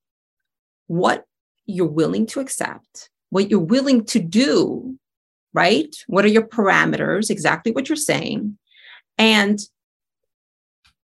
what 0.88 1.25
you're 1.65 1.86
willing 1.86 2.25
to 2.25 2.39
accept 2.39 3.10
what 3.29 3.49
you're 3.49 3.60
willing 3.60 4.05
to 4.05 4.19
do 4.19 4.97
right? 5.56 5.96
What 6.08 6.26
are 6.26 6.30
your 6.30 6.48
parameters? 6.48 7.32
Exactly 7.32 7.72
what 7.72 7.89
you're 7.89 7.96
saying. 7.96 8.58
And 9.18 9.60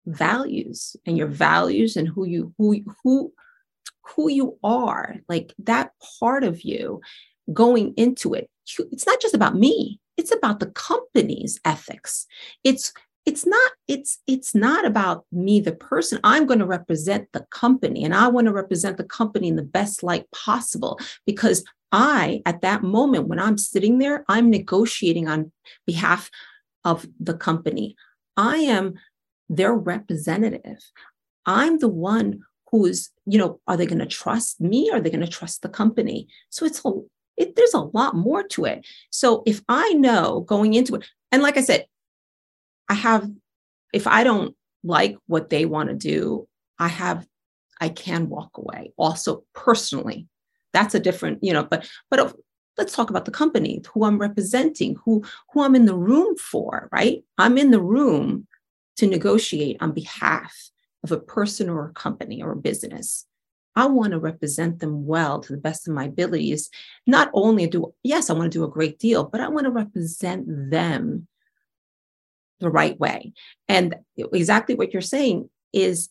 values 0.06 0.96
and 1.06 1.16
your 1.16 1.26
values 1.26 1.96
and 1.96 2.06
who 2.06 2.26
you 2.26 2.52
who 2.58 2.84
who 3.02 3.32
who 4.02 4.28
you 4.28 4.58
are 4.62 5.16
like 5.30 5.54
that 5.58 5.92
part 6.20 6.44
of 6.44 6.60
you 6.62 7.00
going 7.52 7.94
into 7.96 8.34
it. 8.34 8.50
It's 8.92 9.06
not 9.06 9.20
just 9.20 9.34
about 9.34 9.56
me. 9.56 9.98
It's 10.18 10.34
about 10.34 10.60
the 10.60 10.66
company's 10.66 11.58
ethics. 11.64 12.26
It's 12.62 12.92
it's 13.24 13.46
not 13.46 13.72
it's 13.88 14.18
it's 14.26 14.54
not 14.54 14.84
about 14.84 15.24
me 15.32 15.58
the 15.58 15.72
person. 15.72 16.20
I'm 16.22 16.44
going 16.44 16.58
to 16.58 16.66
represent 16.66 17.28
the 17.32 17.46
company 17.50 18.04
and 18.04 18.14
i 18.14 18.28
want 18.28 18.46
to 18.46 18.52
represent 18.52 18.98
the 18.98 19.04
company 19.04 19.48
in 19.48 19.56
the 19.56 19.62
best 19.62 20.02
light 20.02 20.30
possible 20.32 20.98
because 21.24 21.64
i 21.94 22.42
at 22.44 22.60
that 22.60 22.82
moment 22.82 23.28
when 23.28 23.38
i'm 23.38 23.56
sitting 23.56 23.98
there 23.98 24.24
i'm 24.28 24.50
negotiating 24.50 25.28
on 25.28 25.50
behalf 25.86 26.30
of 26.84 27.06
the 27.18 27.34
company 27.34 27.96
i 28.36 28.56
am 28.56 28.94
their 29.48 29.74
representative 29.74 30.90
i'm 31.46 31.78
the 31.78 31.88
one 31.88 32.40
who's 32.70 33.10
you 33.26 33.38
know 33.38 33.60
are 33.66 33.76
they 33.76 33.86
going 33.86 33.98
to 33.98 34.06
trust 34.06 34.60
me 34.60 34.90
are 34.90 35.00
they 35.00 35.10
going 35.10 35.20
to 35.20 35.26
trust 35.26 35.62
the 35.62 35.68
company 35.68 36.26
so 36.50 36.66
it's 36.66 36.84
a 36.84 36.90
it, 37.36 37.56
there's 37.56 37.74
a 37.74 37.80
lot 37.80 38.14
more 38.14 38.42
to 38.42 38.64
it. 38.64 38.86
So 39.10 39.42
if 39.46 39.62
I 39.68 39.90
know 39.94 40.40
going 40.40 40.74
into 40.74 40.96
it, 40.96 41.06
and 41.32 41.42
like 41.42 41.56
I 41.56 41.62
said, 41.62 41.86
I 42.88 42.94
have, 42.94 43.28
if 43.92 44.06
I 44.06 44.24
don't 44.24 44.54
like 44.82 45.16
what 45.26 45.50
they 45.50 45.64
want 45.64 45.88
to 45.88 45.94
do, 45.94 46.46
I 46.78 46.88
have, 46.88 47.26
I 47.80 47.88
can 47.88 48.28
walk 48.28 48.56
away 48.56 48.92
also 48.96 49.44
personally. 49.54 50.28
That's 50.74 50.94
a 50.94 51.00
different, 51.00 51.42
you 51.42 51.54
know, 51.54 51.64
but, 51.64 51.88
but 52.10 52.20
oh, 52.20 52.32
let's 52.76 52.94
talk 52.94 53.08
about 53.08 53.24
the 53.24 53.30
company, 53.30 53.80
who 53.94 54.04
I'm 54.04 54.18
representing, 54.18 54.96
who, 55.04 55.24
who 55.52 55.62
I'm 55.62 55.74
in 55.74 55.86
the 55.86 55.96
room 55.96 56.36
for, 56.36 56.90
right? 56.92 57.24
I'm 57.38 57.56
in 57.56 57.70
the 57.70 57.80
room 57.80 58.46
to 58.96 59.06
negotiate 59.06 59.78
on 59.80 59.92
behalf 59.92 60.52
of 61.02 61.12
a 61.12 61.18
person 61.18 61.70
or 61.70 61.86
a 61.88 61.92
company 61.92 62.42
or 62.42 62.52
a 62.52 62.56
business. 62.56 63.24
I 63.76 63.86
want 63.86 64.12
to 64.12 64.18
represent 64.18 64.80
them 64.80 65.06
well 65.06 65.40
to 65.40 65.52
the 65.52 65.58
best 65.58 65.88
of 65.88 65.94
my 65.94 66.04
abilities. 66.04 66.70
Not 67.06 67.30
only 67.32 67.66
do, 67.66 67.92
yes, 68.02 68.30
I 68.30 68.34
want 68.34 68.52
to 68.52 68.58
do 68.58 68.64
a 68.64 68.70
great 68.70 68.98
deal, 68.98 69.24
but 69.24 69.40
I 69.40 69.48
want 69.48 69.64
to 69.64 69.70
represent 69.70 70.70
them 70.70 71.26
the 72.60 72.70
right 72.70 72.98
way. 73.00 73.32
And 73.68 73.96
exactly 74.16 74.74
what 74.76 74.92
you're 74.92 75.02
saying 75.02 75.50
is 75.72 76.08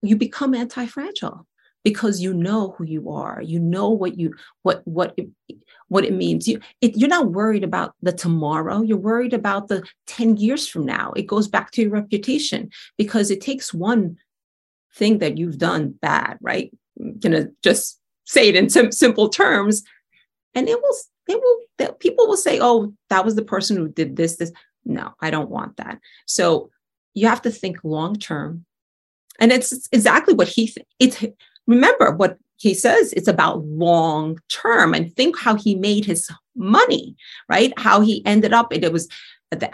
you 0.00 0.16
become 0.16 0.54
anti-fragile 0.54 1.46
because 1.84 2.20
you 2.20 2.34
know 2.34 2.74
who 2.76 2.84
you 2.84 3.10
are 3.10 3.40
you 3.42 3.58
know 3.58 3.88
what 3.88 4.18
you 4.18 4.34
what 4.62 4.82
what 4.86 5.14
it, 5.16 5.28
what 5.88 6.04
it 6.04 6.12
means 6.12 6.46
you 6.46 6.60
it, 6.80 6.96
you're 6.96 7.08
not 7.08 7.32
worried 7.32 7.64
about 7.64 7.94
the 8.02 8.12
tomorrow 8.12 8.82
you're 8.82 8.98
worried 8.98 9.34
about 9.34 9.68
the 9.68 9.82
10 10.06 10.36
years 10.36 10.68
from 10.68 10.84
now 10.84 11.12
it 11.16 11.26
goes 11.26 11.48
back 11.48 11.70
to 11.70 11.82
your 11.82 11.90
reputation 11.90 12.70
because 12.96 13.30
it 13.30 13.40
takes 13.40 13.72
one 13.72 14.16
thing 14.94 15.18
that 15.18 15.38
you've 15.38 15.58
done 15.58 15.94
bad, 16.00 16.38
right? 16.40 16.70
I'm 16.98 17.18
gonna 17.18 17.48
just 17.62 17.98
say 18.24 18.48
it 18.48 18.56
in 18.56 18.68
sim- 18.68 18.92
simple 18.92 19.28
terms, 19.28 19.82
and 20.54 20.68
it 20.68 20.80
will 20.80 20.96
it 21.28 21.40
will 21.40 21.92
people 21.94 22.26
will 22.26 22.36
say, 22.36 22.58
"Oh, 22.60 22.92
that 23.08 23.24
was 23.24 23.34
the 23.34 23.44
person 23.44 23.76
who 23.76 23.88
did 23.88 24.16
this." 24.16 24.36
This 24.36 24.52
no, 24.84 25.14
I 25.20 25.30
don't 25.30 25.50
want 25.50 25.76
that. 25.76 26.00
So 26.26 26.70
you 27.14 27.26
have 27.26 27.42
to 27.42 27.50
think 27.50 27.78
long 27.84 28.16
term, 28.16 28.64
and 29.38 29.52
it's 29.52 29.88
exactly 29.92 30.34
what 30.34 30.48
he. 30.48 30.68
Th- 30.68 30.86
it's 30.98 31.24
remember 31.70 32.12
what 32.12 32.36
he 32.56 32.74
says. 32.74 33.12
It's 33.14 33.28
about 33.28 33.64
long 33.64 34.38
term, 34.50 34.92
and 34.92 35.14
think 35.16 35.38
how 35.38 35.54
he 35.54 35.74
made 35.74 36.04
his 36.04 36.28
money, 36.54 37.16
right? 37.48 37.72
How 37.78 38.00
he 38.00 38.24
ended 38.26 38.52
up. 38.52 38.72
It, 38.72 38.84
it 38.84 38.92
was 38.92 39.08
the, 39.50 39.68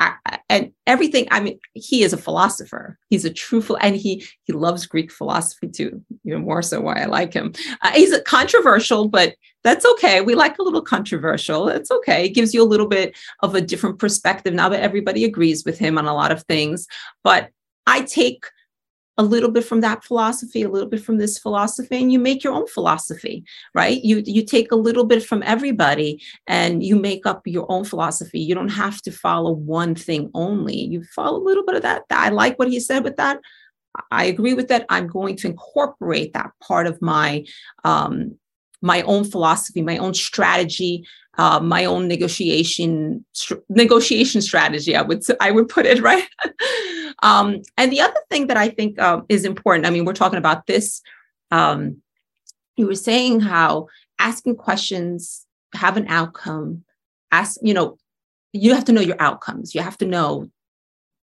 and 0.49 0.73
everything 0.87 1.29
i 1.31 1.39
mean 1.39 1.59
he 1.75 2.03
is 2.03 2.15
a 2.15 2.17
philosopher 2.17 2.99
he's 3.11 3.27
a 3.27 3.33
true 3.33 3.63
and 3.81 3.95
he 3.95 4.25
he 4.45 4.53
loves 4.53 4.87
greek 4.87 5.13
philosophy 5.13 5.69
too 5.69 6.03
even 6.25 6.43
more 6.43 6.63
so 6.63 6.81
why 6.81 7.03
i 7.03 7.05
like 7.05 7.35
him 7.35 7.53
uh, 7.83 7.91
he's 7.93 8.13
a 8.13 8.23
controversial 8.23 9.07
but 9.07 9.35
that's 9.65 9.85
okay 9.85 10.23
we 10.23 10.35
like 10.35 10.59
a 10.59 10.63
little 10.63 10.81
controversial 10.81 11.69
it's 11.69 11.91
okay 11.91 12.25
it 12.25 12.31
gives 12.31 12.55
you 12.55 12.63
a 12.63 12.65
little 12.65 12.89
bit 12.89 13.15
of 13.43 13.55
a 13.55 13.61
different 13.61 13.99
perspective 13.99 14.55
now 14.55 14.69
that 14.69 14.83
everybody 14.83 15.25
agrees 15.25 15.65
with 15.65 15.79
him 15.79 15.99
on 15.99 16.07
a 16.07 16.15
lot 16.15 16.33
of 16.33 16.43
things 16.45 16.87
but 17.23 17.51
i 17.87 18.01
take 18.01 18.47
a 19.19 19.23
little 19.23 19.51
bit 19.51 19.65
from 19.65 19.81
that 19.81 20.05
philosophy 20.05 20.63
a 20.63 20.69
little 20.69 20.89
bit 20.89 21.03
from 21.03 21.19
this 21.19 21.39
philosophy 21.39 21.97
and 21.97 22.13
you 22.13 22.19
make 22.19 22.45
your 22.45 22.53
own 22.53 22.67
philosophy 22.67 23.45
right? 23.75 24.03
You 24.03 24.23
you 24.25 24.45
take 24.45 24.73
a 24.73 24.77
little 24.77 25.05
bit 25.05 25.23
from 25.23 25.43
everybody 25.45 26.23
and 26.47 26.83
you 26.83 26.97
make 26.97 27.27
up 27.27 27.43
your 27.47 27.71
own 27.71 27.85
philosophy. 27.85 28.41
You 28.41 28.55
don't 28.55 28.69
have 28.69 29.03
to 29.03 29.11
follow 29.13 29.53
one 29.53 29.95
thing 29.95 30.31
only. 30.35 30.77
You 30.77 31.05
follow 31.15 31.39
a 31.39 31.45
little 31.45 31.65
bit 31.65 31.77
of 31.77 31.83
that. 31.83 32.05
I 32.11 32.31
like 32.31 32.59
what 32.59 32.69
he 32.69 32.81
said 32.81 33.05
with 33.05 33.17
that. 33.17 33.41
I 34.11 34.25
agree 34.25 34.55
with 34.55 34.69
that. 34.69 34.87
I'm 34.89 35.07
going 35.07 35.37
to 35.37 35.49
incorporate 35.49 36.33
that 36.33 36.53
part 36.61 36.87
of 36.87 37.01
my 37.01 37.45
um 37.85 38.37
my 38.83 39.03
own 39.03 39.25
philosophy 39.25 39.81
my 39.83 39.97
own 39.97 40.13
strategy 40.13 41.05
uh, 41.39 41.61
my 41.61 41.85
own 41.85 42.09
negotiation 42.09 43.25
negotiation 43.69 44.41
strategy. 44.41 44.97
I 44.97 45.03
would 45.03 45.23
I 45.41 45.51
would 45.51 45.69
put 45.69 45.87
it 45.87 46.01
right. 46.11 46.25
um, 47.23 47.63
and 47.77 47.93
the 47.93 48.01
other 48.01 48.21
thing 48.31 48.47
that 48.49 48.57
I 48.57 48.69
think 48.69 48.99
uh, 48.99 49.23
is 49.29 49.45
important. 49.45 49.87
I 49.87 49.91
mean, 49.91 50.05
we're 50.05 50.15
talking 50.15 50.39
about 50.39 50.67
this. 50.67 51.03
Um, 51.51 52.03
you 52.77 52.87
were 52.87 52.95
saying 52.95 53.41
how 53.41 53.89
asking 54.19 54.57
questions 54.57 55.47
have 55.75 55.97
an 55.97 56.07
outcome. 56.09 56.85
Ask 57.33 57.59
you 57.63 57.75
know 57.75 57.99
you 58.53 58.75
have 58.75 58.85
to 58.87 58.93
know 58.93 59.01
your 59.01 59.21
outcomes. 59.21 59.75
You 59.75 59.83
have 59.83 59.99
to 59.99 60.07
know 60.07 60.49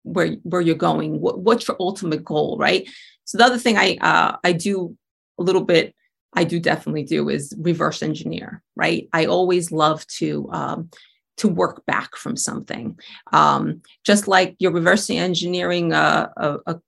where 0.04 0.36
where 0.44 0.62
you're 0.62 0.76
going. 0.76 1.22
What, 1.22 1.40
what's 1.40 1.68
your 1.68 1.78
ultimate 1.80 2.24
goal, 2.24 2.58
right? 2.58 2.88
So 3.24 3.38
the 3.38 3.46
other 3.46 3.58
thing 3.58 3.78
I 3.78 3.98
uh, 4.02 4.38
I 4.44 4.52
do 4.52 4.98
a 5.40 5.44
little 5.44 5.64
bit 5.64 5.96
I 6.34 6.44
do 6.44 6.60
definitely 6.60 7.04
do 7.04 7.30
is 7.30 7.54
reverse 7.58 8.02
engineer, 8.02 8.64
right? 8.76 9.10
I 9.14 9.26
always 9.26 9.72
love 9.72 10.06
to 10.08 10.50
um, 10.52 10.90
to 11.38 11.48
work 11.48 11.86
back 11.86 12.16
from 12.16 12.38
something, 12.38 13.00
um, 13.32 13.82
just 14.06 14.28
like 14.28 14.56
you're 14.60 14.72
reversing 14.72 15.18
engineering 15.18 15.92
a, 15.92 16.32
a, 16.38 16.80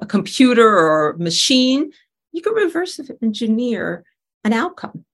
a 0.00 0.06
computer 0.06 0.68
or 0.78 1.16
machine. 1.18 1.90
You 2.32 2.42
can 2.42 2.54
reverse 2.54 3.00
engineer 3.22 4.04
an 4.44 4.52
outcome, 4.52 5.04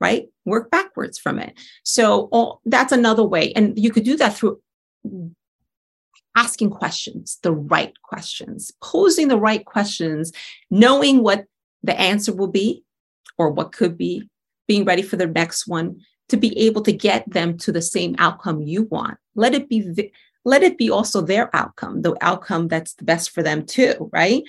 right? 0.00 0.28
Work 0.44 0.70
backwards 0.70 1.18
from 1.18 1.38
it. 1.38 1.58
So 1.84 2.28
all, 2.32 2.60
that's 2.64 2.92
another 2.92 3.24
way, 3.24 3.52
and 3.54 3.78
you 3.78 3.90
could 3.90 4.04
do 4.04 4.16
that 4.16 4.34
through 4.34 4.60
asking 6.34 6.70
questions, 6.70 7.38
the 7.42 7.52
right 7.52 7.92
questions, 8.02 8.72
posing 8.82 9.28
the 9.28 9.38
right 9.38 9.64
questions, 9.64 10.32
knowing 10.70 11.22
what 11.22 11.44
the 11.82 11.98
answer 12.00 12.32
will 12.32 12.48
be, 12.48 12.84
or 13.38 13.50
what 13.50 13.72
could 13.72 13.96
be, 13.96 14.28
being 14.68 14.84
ready 14.84 15.02
for 15.02 15.16
the 15.16 15.26
next 15.26 15.66
one 15.66 16.00
to 16.28 16.36
be 16.36 16.56
able 16.58 16.82
to 16.82 16.92
get 16.92 17.30
them 17.30 17.58
to 17.58 17.72
the 17.72 17.82
same 17.82 18.14
outcome 18.18 18.62
you 18.62 18.84
want. 18.84 19.18
Let 19.34 19.54
it 19.54 19.68
be 19.68 20.10
let 20.44 20.62
it 20.62 20.76
be 20.76 20.90
also 20.90 21.20
their 21.20 21.54
outcome, 21.54 22.02
the 22.02 22.16
outcome 22.20 22.68
that's 22.68 22.94
the 22.94 23.04
best 23.04 23.30
for 23.30 23.42
them 23.42 23.64
too, 23.64 24.10
right? 24.12 24.42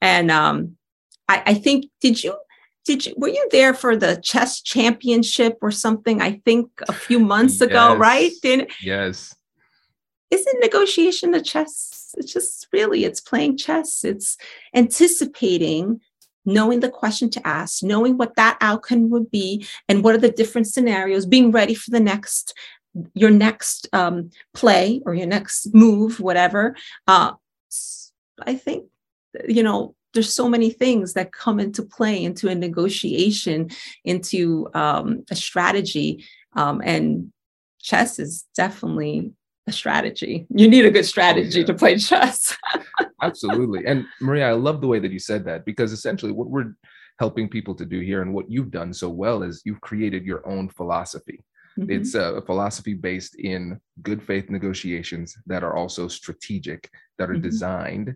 And 0.00 0.30
um, 0.30 0.76
I, 1.28 1.42
I 1.46 1.54
think 1.54 1.86
did 2.00 2.22
you 2.22 2.36
did 2.84 3.04
you 3.04 3.14
were 3.16 3.28
you 3.28 3.46
there 3.50 3.74
for 3.74 3.96
the 3.96 4.18
chess 4.22 4.62
championship 4.62 5.58
or 5.60 5.70
something? 5.70 6.22
I 6.22 6.40
think 6.44 6.70
a 6.88 6.92
few 6.92 7.18
months 7.18 7.60
yes. 7.60 7.62
ago, 7.62 7.96
right? 7.96 8.32
Did, 8.42 8.70
yes. 8.80 9.34
Isn't 10.30 10.60
negotiation 10.60 11.34
a 11.34 11.42
chess? 11.42 12.14
It's 12.16 12.32
just 12.32 12.68
really 12.72 13.04
it's 13.04 13.20
playing 13.20 13.58
chess. 13.58 14.04
It's 14.04 14.36
anticipating 14.74 16.00
knowing 16.48 16.80
the 16.80 16.88
question 16.88 17.30
to 17.30 17.46
ask, 17.46 17.82
knowing 17.82 18.16
what 18.16 18.34
that 18.36 18.56
outcome 18.60 19.10
would 19.10 19.30
be, 19.30 19.66
and 19.88 20.02
what 20.02 20.14
are 20.14 20.18
the 20.18 20.30
different 20.30 20.66
scenarios, 20.66 21.26
being 21.26 21.50
ready 21.50 21.74
for 21.74 21.90
the 21.90 22.00
next 22.00 22.54
your 23.14 23.30
next 23.30 23.88
um, 23.92 24.30
play 24.54 25.00
or 25.04 25.14
your 25.14 25.26
next 25.26 25.72
move, 25.74 26.18
whatever. 26.20 26.74
Uh, 27.06 27.32
I 28.44 28.54
think 28.54 28.86
you 29.48 29.62
know 29.62 29.94
there's 30.14 30.32
so 30.32 30.48
many 30.48 30.70
things 30.70 31.12
that 31.12 31.32
come 31.32 31.60
into 31.60 31.82
play 31.82 32.24
into 32.24 32.48
a 32.48 32.54
negotiation, 32.54 33.70
into 34.04 34.68
um, 34.74 35.24
a 35.30 35.36
strategy. 35.36 36.24
Um, 36.54 36.80
and 36.82 37.30
chess 37.80 38.18
is 38.18 38.46
definitely 38.56 39.32
a 39.68 39.72
strategy. 39.72 40.46
You 40.50 40.68
need 40.68 40.84
a 40.84 40.90
good 40.90 41.06
strategy 41.06 41.58
oh, 41.58 41.60
yeah. 41.60 41.66
to 41.66 41.74
play 41.74 41.98
chess. 41.98 42.56
Absolutely. 43.22 43.86
And 43.86 44.06
Maria, 44.20 44.48
I 44.48 44.52
love 44.52 44.80
the 44.80 44.86
way 44.86 44.98
that 44.98 45.12
you 45.12 45.18
said 45.18 45.44
that 45.44 45.64
because 45.64 45.92
essentially 45.92 46.32
what 46.32 46.50
we're 46.50 46.74
helping 47.18 47.48
people 47.48 47.74
to 47.74 47.84
do 47.84 48.00
here 48.00 48.22
and 48.22 48.32
what 48.32 48.50
you've 48.50 48.70
done 48.70 48.92
so 48.92 49.08
well 49.08 49.42
is 49.42 49.62
you've 49.64 49.80
created 49.80 50.24
your 50.24 50.46
own 50.48 50.68
philosophy. 50.68 51.44
Mm-hmm. 51.78 51.90
It's 51.90 52.14
a 52.14 52.42
philosophy 52.42 52.94
based 52.94 53.36
in 53.36 53.80
good 54.02 54.22
faith 54.22 54.50
negotiations 54.50 55.36
that 55.46 55.62
are 55.62 55.76
also 55.76 56.08
strategic, 56.08 56.90
that 57.18 57.30
are 57.30 57.34
mm-hmm. 57.34 57.42
designed 57.42 58.14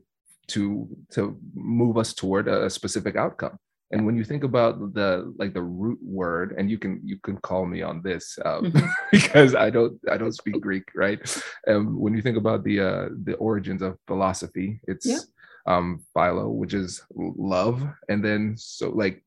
to 0.49 0.89
to 1.13 1.39
move 1.55 1.97
us 1.97 2.13
toward 2.13 2.49
a 2.49 2.69
specific 2.69 3.17
outcome. 3.17 3.57
And 3.93 4.07
when 4.07 4.17
you 4.17 4.25
think 4.25 4.43
about 4.43 4.95
the 4.95 5.33
like 5.39 5.53
the 5.53 5.63
root 5.63 5.99
word, 6.03 6.55
and 6.57 6.71
you 6.71 6.79
can 6.79 7.01
you 7.05 7.19
can 7.19 7.37
call 7.39 7.67
me 7.67 7.83
on 7.83 8.01
this 8.03 8.39
um, 8.45 8.73
mm-hmm. 8.73 8.87
because 9.13 9.55
I 9.55 9.69
don't 9.69 9.99
I 10.11 10.17
don't 10.17 10.33
speak 10.33 10.61
Greek, 10.61 10.89
right? 10.95 11.21
Um, 11.69 12.01
when 12.01 12.15
you 12.15 12.23
think 12.23 12.39
about 12.39 12.65
the 12.65 12.81
uh, 12.81 13.09
the 13.25 13.35
origins 13.35 13.83
of 13.83 13.99
philosophy, 14.07 14.81
it's 14.89 15.07
yeah. 15.07 15.19
um, 15.67 16.03
philo, 16.15 16.49
which 16.49 16.73
is 16.73 17.03
love, 17.15 17.87
and 18.09 18.25
then 18.25 18.55
so 18.57 18.89
like 18.89 19.23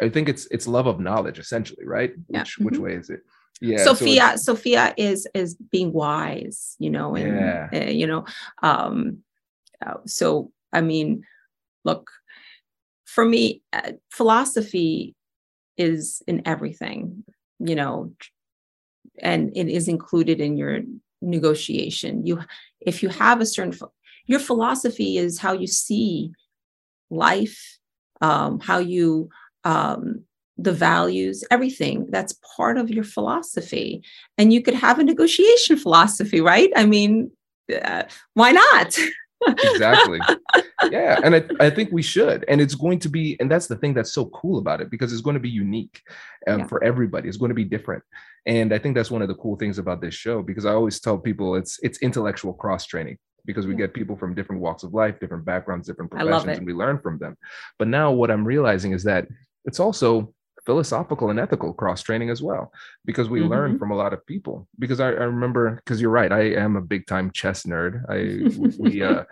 I 0.00 0.08
think 0.08 0.28
it's 0.28 0.46
it's 0.52 0.68
love 0.68 0.86
of 0.86 1.00
knowledge 1.00 1.40
essentially, 1.40 1.84
right? 1.84 2.12
Yeah. 2.28 2.40
Which 2.40 2.54
mm-hmm. 2.54 2.64
which 2.66 2.78
way 2.78 2.94
is 2.94 3.10
it? 3.10 3.20
yeah 3.60 3.82
sophia 3.82 4.32
so 4.36 4.54
sophia 4.54 4.94
is 4.96 5.26
is 5.34 5.56
being 5.72 5.92
wise 5.92 6.76
you 6.78 6.90
know 6.90 7.16
and 7.16 7.34
yeah. 7.34 7.68
uh, 7.72 7.90
you 7.90 8.06
know 8.06 8.24
um 8.62 9.18
uh, 9.84 9.94
so 10.06 10.52
i 10.72 10.80
mean 10.80 11.22
look 11.84 12.08
for 13.14 13.24
me 13.24 13.62
uh, 13.72 13.92
philosophy 14.10 15.14
is 15.76 16.22
in 16.26 16.42
everything 16.44 17.24
you 17.58 17.74
know 17.74 18.12
and 19.20 19.50
it 19.56 19.68
is 19.68 19.88
included 19.88 20.40
in 20.40 20.56
your 20.56 20.80
negotiation 21.20 22.24
you 22.24 22.40
if 22.80 23.02
you 23.02 23.08
have 23.08 23.40
a 23.40 23.46
certain 23.46 23.76
your 24.26 24.40
philosophy 24.40 25.16
is 25.16 25.38
how 25.38 25.52
you 25.52 25.66
see 25.66 26.30
life 27.10 27.78
um, 28.20 28.60
how 28.60 28.78
you 28.78 29.28
um, 29.64 30.24
the 30.58 30.72
values, 30.72 31.44
everything 31.50 32.06
that's 32.10 32.38
part 32.56 32.78
of 32.78 32.90
your 32.90 33.04
philosophy. 33.04 34.02
And 34.36 34.52
you 34.52 34.60
could 34.60 34.74
have 34.74 34.98
a 34.98 35.04
negotiation 35.04 35.76
philosophy, 35.84 36.40
right? 36.40 36.70
I 36.76 36.84
mean, 36.84 37.30
uh, 37.82 38.02
why 38.34 38.52
not? 38.52 38.98
exactly. 39.46 40.20
Yeah. 40.90 41.20
And 41.22 41.34
I, 41.34 41.44
I 41.60 41.70
think 41.70 41.90
we 41.92 42.02
should. 42.02 42.44
And 42.48 42.60
it's 42.60 42.74
going 42.74 42.98
to 43.00 43.08
be, 43.08 43.36
and 43.40 43.50
that's 43.50 43.66
the 43.66 43.76
thing 43.76 43.94
that's 43.94 44.12
so 44.12 44.26
cool 44.26 44.58
about 44.58 44.80
it 44.80 44.90
because 44.90 45.12
it's 45.12 45.22
going 45.22 45.34
to 45.34 45.40
be 45.40 45.48
unique 45.48 46.02
um, 46.46 46.60
yeah. 46.60 46.66
for 46.66 46.82
everybody. 46.84 47.28
It's 47.28 47.36
going 47.36 47.50
to 47.50 47.54
be 47.54 47.64
different. 47.64 48.02
And 48.46 48.72
I 48.72 48.78
think 48.78 48.94
that's 48.94 49.10
one 49.10 49.22
of 49.22 49.28
the 49.28 49.34
cool 49.34 49.56
things 49.56 49.78
about 49.78 50.00
this 50.00 50.14
show 50.14 50.42
because 50.42 50.64
I 50.64 50.72
always 50.72 51.00
tell 51.00 51.18
people 51.18 51.56
it's 51.56 51.78
it's 51.82 51.98
intellectual 51.98 52.54
cross 52.54 52.86
training 52.86 53.18
because 53.44 53.66
we 53.66 53.74
get 53.74 53.94
people 53.94 54.16
from 54.16 54.34
different 54.34 54.62
walks 54.62 54.82
of 54.82 54.94
life, 54.94 55.18
different 55.20 55.44
backgrounds, 55.44 55.86
different 55.86 56.10
professions, 56.10 56.58
and 56.58 56.66
we 56.66 56.72
learn 56.72 56.98
from 56.98 57.18
them. 57.18 57.36
But 57.78 57.88
now 57.88 58.12
what 58.12 58.30
I'm 58.30 58.44
realizing 58.44 58.92
is 58.92 59.04
that 59.04 59.26
it's 59.64 59.80
also 59.80 60.32
philosophical 60.68 61.30
and 61.30 61.40
ethical 61.40 61.72
cross 61.72 62.02
training 62.02 62.28
as 62.28 62.42
well 62.42 62.70
because 63.06 63.30
we 63.30 63.40
mm-hmm. 63.40 63.48
learn 63.48 63.78
from 63.78 63.90
a 63.90 63.96
lot 63.96 64.12
of 64.12 64.24
people 64.26 64.68
because 64.78 65.00
i, 65.00 65.06
I 65.06 65.24
remember 65.24 65.76
because 65.76 65.98
you're 65.98 66.10
right 66.10 66.30
i 66.30 66.42
am 66.42 66.76
a 66.76 66.82
big 66.82 67.06
time 67.06 67.30
chess 67.30 67.62
nerd 67.62 68.04
i 68.10 68.18
we 68.78 69.02
uh 69.02 69.24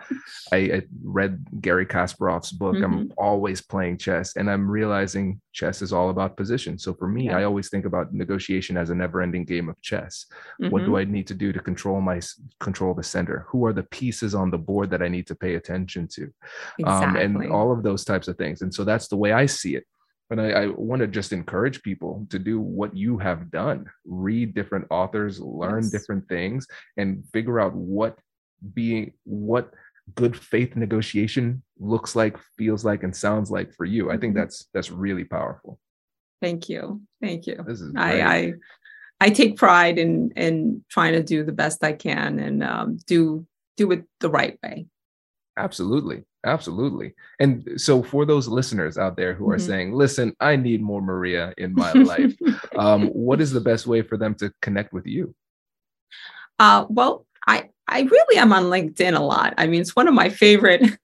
I, 0.51 0.57
I, 0.57 0.81
read 1.03 1.45
garry 1.61 1.85
kasparov's 1.85 2.51
book 2.51 2.77
mm-hmm. 2.77 2.85
i'm 2.85 3.13
always 3.19 3.61
playing 3.61 3.99
chess 3.99 4.35
and 4.35 4.49
i'm 4.49 4.67
realizing 4.67 5.39
chess 5.53 5.83
is 5.83 5.93
all 5.93 6.09
about 6.09 6.37
position 6.37 6.79
so 6.79 6.91
for 6.95 7.07
me 7.07 7.25
yeah. 7.25 7.37
i 7.37 7.43
always 7.43 7.69
think 7.69 7.85
about 7.85 8.15
negotiation 8.15 8.75
as 8.75 8.89
a 8.89 8.95
never 8.95 9.21
ending 9.21 9.45
game 9.45 9.69
of 9.69 9.79
chess 9.83 10.25
mm-hmm. 10.59 10.71
what 10.71 10.79
do 10.79 10.85
mm-hmm. 10.85 10.95
i 10.95 11.03
need 11.03 11.27
to 11.27 11.35
do 11.35 11.53
to 11.53 11.59
control 11.59 12.01
my 12.01 12.19
control 12.59 12.95
the 12.95 13.03
center 13.03 13.45
who 13.47 13.63
are 13.63 13.73
the 13.73 13.83
pieces 13.83 14.33
on 14.33 14.49
the 14.49 14.57
board 14.57 14.89
that 14.89 15.03
i 15.03 15.07
need 15.07 15.27
to 15.27 15.35
pay 15.35 15.53
attention 15.53 16.07
to 16.07 16.33
exactly. 16.79 17.21
um, 17.21 17.41
and 17.41 17.51
all 17.51 17.71
of 17.71 17.83
those 17.83 18.03
types 18.03 18.27
of 18.27 18.35
things 18.39 18.63
and 18.63 18.73
so 18.73 18.83
that's 18.83 19.07
the 19.07 19.15
way 19.15 19.33
i 19.33 19.45
see 19.45 19.75
it 19.75 19.85
but 20.29 20.39
I, 20.39 20.51
I 20.51 20.67
want 20.67 21.01
to 21.01 21.07
just 21.07 21.31
encourage 21.31 21.81
people 21.83 22.27
to 22.29 22.39
do 22.39 22.59
what 22.59 22.95
you 22.95 23.17
have 23.17 23.51
done. 23.51 23.85
Read 24.05 24.53
different 24.53 24.87
authors 24.89 25.39
learn 25.39 25.83
yes. 25.83 25.91
different 25.91 26.27
things 26.27 26.67
and 26.97 27.23
figure 27.31 27.59
out 27.59 27.73
what 27.73 28.17
being 28.73 29.13
what 29.23 29.71
good 30.15 30.37
faith 30.37 30.75
negotiation 30.75 31.61
looks 31.79 32.15
like 32.15 32.37
feels 32.57 32.83
like 32.85 33.03
and 33.03 33.15
sounds 33.15 33.51
like 33.51 33.73
for 33.73 33.85
you. 33.85 34.09
I 34.09 34.17
think 34.17 34.33
mm-hmm. 34.33 34.39
that's 34.39 34.67
that's 34.73 34.91
really 34.91 35.23
powerful. 35.23 35.79
Thank 36.41 36.69
you. 36.69 37.01
Thank 37.21 37.47
you. 37.47 37.65
I, 37.95 38.21
I 38.21 38.53
i 39.19 39.29
take 39.29 39.57
pride 39.57 39.97
in 39.97 40.31
in 40.35 40.83
trying 40.89 41.13
to 41.13 41.23
do 41.23 41.43
the 41.43 41.51
best 41.51 41.83
i 41.83 41.91
can 41.91 42.39
and 42.39 42.63
um, 42.63 42.97
do 43.07 43.45
do 43.75 43.91
it 43.91 44.03
the 44.19 44.29
right 44.29 44.59
way 44.63 44.85
absolutely 45.57 46.23
Absolutely. 46.47 47.13
And 47.39 47.69
so 47.75 48.01
for 48.01 48.25
those 48.25 48.47
listeners 48.47 48.97
out 48.97 49.17
there 49.17 49.33
who 49.33 49.49
are 49.49 49.57
mm-hmm. 49.57 49.67
saying, 49.67 49.93
listen, 49.93 50.33
I 50.39 50.55
need 50.55 50.81
more 50.81 51.01
Maria 51.01 51.53
in 51.57 51.73
my 51.73 51.91
life, 51.91 52.33
um, 52.77 53.07
what 53.07 53.41
is 53.41 53.51
the 53.51 53.59
best 53.59 53.85
way 53.85 54.01
for 54.01 54.17
them 54.17 54.33
to 54.35 54.51
connect 54.61 54.93
with 54.93 55.05
you? 55.05 55.35
Uh, 56.57 56.85
well, 56.89 57.25
I, 57.45 57.69
I 57.87 58.01
really 58.01 58.37
am 58.37 58.53
on 58.53 58.65
LinkedIn 58.65 59.15
a 59.15 59.21
lot. 59.21 59.55
I 59.57 59.67
mean, 59.67 59.81
it's 59.81 59.95
one 59.95 60.07
of 60.07 60.13
my 60.13 60.29
favorite 60.29 60.97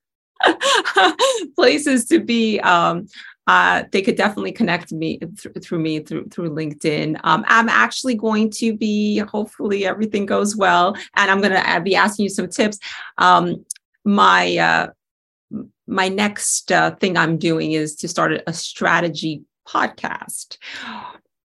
places 1.55 2.05
to 2.05 2.19
be. 2.19 2.59
Um, 2.61 3.07
uh, 3.45 3.83
they 3.91 4.01
could 4.01 4.15
definitely 4.15 4.53
connect 4.53 4.93
me 4.93 5.17
th- 5.17 5.57
through 5.61 5.79
me 5.79 5.99
through 5.99 6.25
through 6.29 6.49
LinkedIn. 6.49 7.19
Um, 7.25 7.43
I'm 7.49 7.67
actually 7.67 8.15
going 8.15 8.49
to 8.51 8.75
be, 8.75 9.17
hopefully, 9.17 9.85
everything 9.85 10.25
goes 10.25 10.55
well, 10.55 10.95
and 11.15 11.29
I'm 11.29 11.41
going 11.41 11.51
to 11.51 11.69
uh, 11.69 11.81
be 11.81 11.93
asking 11.93 12.23
you 12.23 12.29
some 12.29 12.47
tips. 12.47 12.79
Um, 13.17 13.65
my 14.05 14.57
uh, 14.57 14.87
my 15.87 16.07
next 16.09 16.71
uh, 16.71 16.95
thing 16.95 17.17
I'm 17.17 17.37
doing 17.37 17.73
is 17.73 17.95
to 17.97 18.07
start 18.07 18.41
a, 18.47 18.53
strategy 18.53 19.43
podcast. 19.67 20.57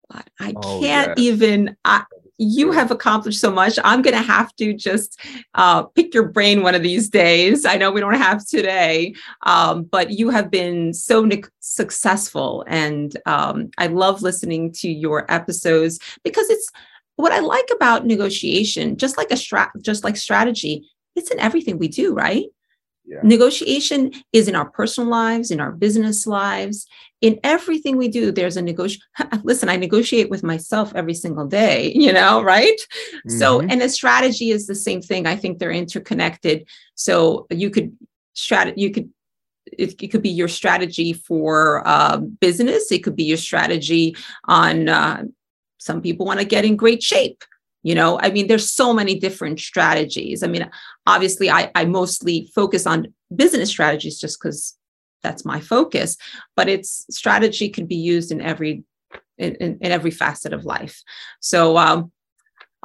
But 0.08 0.28
I 0.40 0.54
oh, 0.56 0.80
can't 0.80 1.18
even. 1.18 1.76
I, 1.84 2.04
you 2.40 2.70
have 2.70 2.92
accomplished 2.92 3.40
so 3.40 3.50
much. 3.50 3.78
I'm 3.82 4.00
going 4.00 4.16
to 4.16 4.22
have 4.22 4.54
to 4.56 4.72
just 4.72 5.20
uh, 5.54 5.82
pick 5.82 6.14
your 6.14 6.28
brain 6.28 6.62
one 6.62 6.76
of 6.76 6.84
these 6.84 7.08
days. 7.08 7.66
I 7.66 7.76
know 7.76 7.90
we 7.90 8.00
don't 8.00 8.14
have 8.14 8.46
today, 8.46 9.14
um, 9.42 9.82
but 9.82 10.12
you 10.12 10.30
have 10.30 10.48
been 10.48 10.94
so 10.94 11.28
successful. 11.58 12.64
And 12.68 13.16
um, 13.26 13.70
I 13.76 13.88
love 13.88 14.22
listening 14.22 14.70
to 14.74 14.88
your 14.88 15.30
episodes 15.30 15.98
because 16.22 16.48
it's 16.48 16.70
what 17.16 17.32
I 17.32 17.40
like 17.40 17.68
about 17.74 18.06
negotiation, 18.06 18.96
just 18.96 19.16
like 19.16 19.32
a 19.32 19.34
strat, 19.34 19.70
just 19.82 20.04
like 20.04 20.16
strategy, 20.16 20.88
it's 21.18 21.30
in 21.30 21.38
everything 21.38 21.78
we 21.78 21.88
do, 21.88 22.14
right? 22.14 22.46
Yeah. 23.08 23.20
Negotiation 23.22 24.12
is 24.32 24.48
in 24.48 24.54
our 24.54 24.68
personal 24.68 25.08
lives, 25.08 25.50
in 25.50 25.60
our 25.60 25.72
business 25.72 26.26
lives, 26.26 26.86
in 27.22 27.40
everything 27.42 27.96
we 27.96 28.08
do. 28.08 28.30
There's 28.30 28.58
a 28.58 28.62
negotiation. 28.62 29.02
Listen, 29.44 29.70
I 29.70 29.76
negotiate 29.76 30.28
with 30.28 30.42
myself 30.42 30.92
every 30.94 31.14
single 31.14 31.46
day, 31.46 31.92
you 31.96 32.12
know, 32.12 32.42
right? 32.42 32.78
Mm-hmm. 33.26 33.38
So, 33.38 33.60
and 33.60 33.82
a 33.82 33.88
strategy 33.88 34.50
is 34.50 34.66
the 34.66 34.74
same 34.74 35.00
thing. 35.00 35.26
I 35.26 35.36
think 35.36 35.58
they're 35.58 35.70
interconnected. 35.70 36.68
So 36.96 37.46
you 37.50 37.70
could 37.70 37.96
strat, 38.36 38.74
you 38.76 38.90
could 38.90 39.10
it, 39.72 40.02
it, 40.02 40.08
could 40.08 40.22
be 40.22 40.30
your 40.30 40.48
strategy 40.48 41.12
for 41.12 41.86
uh, 41.86 42.18
business. 42.18 42.90
It 42.90 43.04
could 43.04 43.16
be 43.16 43.24
your 43.24 43.36
strategy 43.36 44.16
on. 44.44 44.88
Uh, 44.88 45.24
some 45.80 46.02
people 46.02 46.26
want 46.26 46.40
to 46.40 46.44
get 46.44 46.64
in 46.64 46.74
great 46.74 47.02
shape 47.02 47.44
you 47.82 47.94
know 47.94 48.18
i 48.20 48.30
mean 48.30 48.46
there's 48.46 48.70
so 48.70 48.92
many 48.92 49.18
different 49.18 49.60
strategies. 49.60 50.42
I 50.42 50.46
mean 50.46 50.68
obviously 51.06 51.50
i, 51.50 51.70
I 51.74 51.84
mostly 51.84 52.50
focus 52.54 52.86
on 52.86 53.14
business 53.34 53.70
strategies 53.70 54.18
just 54.18 54.40
because 54.40 54.76
that's 55.22 55.44
my 55.44 55.60
focus 55.60 56.16
but 56.56 56.68
its 56.68 57.04
strategy 57.10 57.68
can 57.68 57.86
be 57.86 57.96
used 57.96 58.30
in 58.32 58.40
every 58.40 58.84
in, 59.38 59.54
in, 59.54 59.78
every 59.92 60.10
facet 60.10 60.52
of 60.52 60.64
life. 60.64 61.02
So 61.40 61.78
um, 61.78 62.12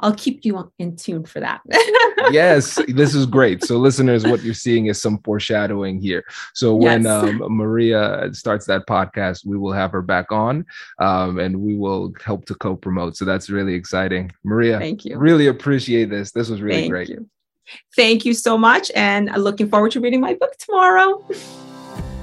I'll 0.04 0.14
keep 0.14 0.44
you 0.44 0.70
in 0.78 0.96
tune 0.96 1.24
for 1.24 1.40
that. 1.40 1.62
yes, 2.30 2.78
this 2.88 3.14
is 3.14 3.24
great. 3.24 3.64
So, 3.64 3.78
listeners, 3.78 4.24
what 4.24 4.42
you're 4.42 4.52
seeing 4.52 4.86
is 4.86 5.00
some 5.00 5.16
foreshadowing 5.24 5.98
here. 5.98 6.24
So, 6.52 6.74
when 6.74 7.04
yes. 7.04 7.10
um, 7.10 7.42
Maria 7.48 8.28
starts 8.34 8.66
that 8.66 8.86
podcast, 8.86 9.46
we 9.46 9.56
will 9.56 9.72
have 9.72 9.92
her 9.92 10.02
back 10.02 10.30
on 10.30 10.66
um, 10.98 11.38
and 11.38 11.58
we 11.58 11.74
will 11.74 12.12
help 12.22 12.44
to 12.46 12.54
co 12.54 12.76
promote. 12.76 13.16
So, 13.16 13.24
that's 13.24 13.48
really 13.48 13.72
exciting. 13.72 14.30
Maria, 14.44 14.78
thank 14.78 15.06
you. 15.06 15.16
Really 15.16 15.46
appreciate 15.46 16.10
this. 16.10 16.32
This 16.32 16.50
was 16.50 16.60
really 16.60 16.82
thank 16.82 16.90
great. 16.90 17.08
You. 17.08 17.26
Thank 17.96 18.26
you 18.26 18.34
so 18.34 18.58
much. 18.58 18.90
And 18.94 19.30
looking 19.38 19.70
forward 19.70 19.92
to 19.92 20.00
reading 20.00 20.20
my 20.20 20.34
book 20.34 20.54
tomorrow. 20.58 21.26